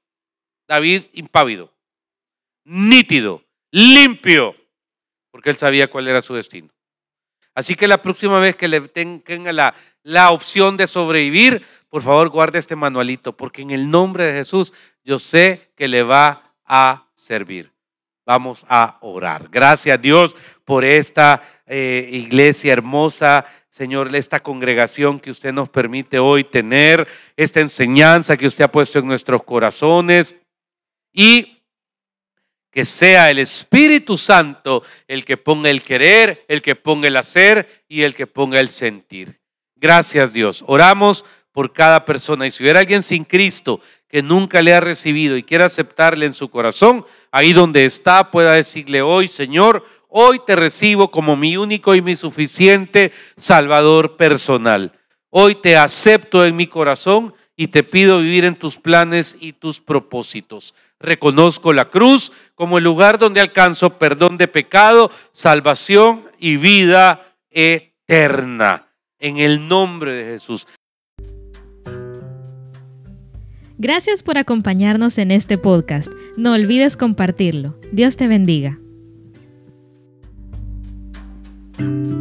David 0.66 1.04
impávido, 1.12 1.72
nítido, 2.64 3.44
limpio, 3.70 4.56
porque 5.30 5.50
él 5.50 5.56
sabía 5.56 5.88
cuál 5.88 6.08
era 6.08 6.20
su 6.20 6.34
destino. 6.34 6.68
Así 7.54 7.74
que 7.74 7.88
la 7.88 8.00
próxima 8.00 8.38
vez 8.38 8.56
que 8.56 8.68
le 8.68 8.80
tenga 8.80 9.52
la, 9.52 9.74
la 10.02 10.30
opción 10.30 10.76
de 10.76 10.86
sobrevivir, 10.86 11.64
por 11.88 12.02
favor 12.02 12.28
guarde 12.28 12.58
este 12.58 12.76
manualito, 12.76 13.36
porque 13.36 13.62
en 13.62 13.70
el 13.70 13.90
nombre 13.90 14.24
de 14.24 14.32
Jesús 14.32 14.72
yo 15.04 15.18
sé 15.18 15.70
que 15.76 15.88
le 15.88 16.02
va 16.02 16.54
a 16.64 17.08
servir. 17.14 17.72
Vamos 18.24 18.64
a 18.68 18.98
orar. 19.00 19.48
Gracias 19.50 20.00
Dios 20.00 20.36
por 20.64 20.84
esta 20.84 21.42
eh, 21.66 22.08
iglesia 22.12 22.72
hermosa, 22.72 23.44
Señor, 23.68 24.14
esta 24.14 24.40
congregación 24.40 25.20
que 25.20 25.30
usted 25.30 25.52
nos 25.52 25.68
permite 25.68 26.18
hoy 26.18 26.44
tener, 26.44 27.06
esta 27.36 27.60
enseñanza 27.60 28.36
que 28.36 28.46
usted 28.46 28.64
ha 28.64 28.72
puesto 28.72 28.98
en 28.98 29.06
nuestros 29.06 29.42
corazones. 29.44 30.36
y 31.12 31.56
que 32.70 32.84
sea 32.84 33.30
el 33.30 33.40
Espíritu 33.40 34.16
Santo 34.16 34.84
el 35.08 35.24
que 35.24 35.36
ponga 35.36 35.70
el 35.70 35.82
querer, 35.82 36.44
el 36.46 36.62
que 36.62 36.76
ponga 36.76 37.08
el 37.08 37.16
hacer 37.16 37.84
y 37.88 38.02
el 38.02 38.14
que 38.14 38.28
ponga 38.28 38.60
el 38.60 38.68
sentir. 38.68 39.39
Gracias 39.80 40.34
Dios. 40.34 40.62
Oramos 40.66 41.24
por 41.52 41.72
cada 41.72 42.04
persona. 42.04 42.46
Y 42.46 42.50
si 42.50 42.62
hubiera 42.62 42.80
alguien 42.80 43.02
sin 43.02 43.24
Cristo 43.24 43.80
que 44.08 44.22
nunca 44.22 44.60
le 44.60 44.74
ha 44.74 44.80
recibido 44.80 45.36
y 45.36 45.42
quiere 45.42 45.64
aceptarle 45.64 46.26
en 46.26 46.34
su 46.34 46.50
corazón, 46.50 47.06
ahí 47.30 47.52
donde 47.52 47.84
está 47.84 48.30
pueda 48.30 48.52
decirle 48.52 49.02
hoy, 49.02 49.28
Señor, 49.28 49.86
hoy 50.08 50.40
te 50.46 50.54
recibo 50.54 51.10
como 51.10 51.36
mi 51.36 51.56
único 51.56 51.94
y 51.94 52.02
mi 52.02 52.14
suficiente 52.16 53.12
Salvador 53.36 54.16
personal. 54.16 54.92
Hoy 55.30 55.54
te 55.54 55.76
acepto 55.76 56.44
en 56.44 56.56
mi 56.56 56.66
corazón 56.66 57.34
y 57.56 57.68
te 57.68 57.82
pido 57.82 58.20
vivir 58.20 58.44
en 58.44 58.56
tus 58.56 58.78
planes 58.78 59.36
y 59.40 59.52
tus 59.52 59.80
propósitos. 59.80 60.74
Reconozco 60.98 61.72
la 61.72 61.88
cruz 61.88 62.32
como 62.54 62.78
el 62.78 62.84
lugar 62.84 63.18
donde 63.18 63.40
alcanzo 63.40 63.96
perdón 63.96 64.36
de 64.36 64.48
pecado, 64.48 65.10
salvación 65.30 66.28
y 66.38 66.56
vida 66.56 67.34
eterna. 67.50 68.89
En 69.20 69.36
el 69.36 69.68
nombre 69.68 70.14
de 70.14 70.24
Jesús. 70.24 70.66
Gracias 73.76 74.22
por 74.22 74.36
acompañarnos 74.36 75.16
en 75.18 75.30
este 75.30 75.56
podcast. 75.56 76.10
No 76.36 76.52
olvides 76.52 76.96
compartirlo. 76.96 77.78
Dios 77.92 78.16
te 78.16 78.28
bendiga. 78.28 78.78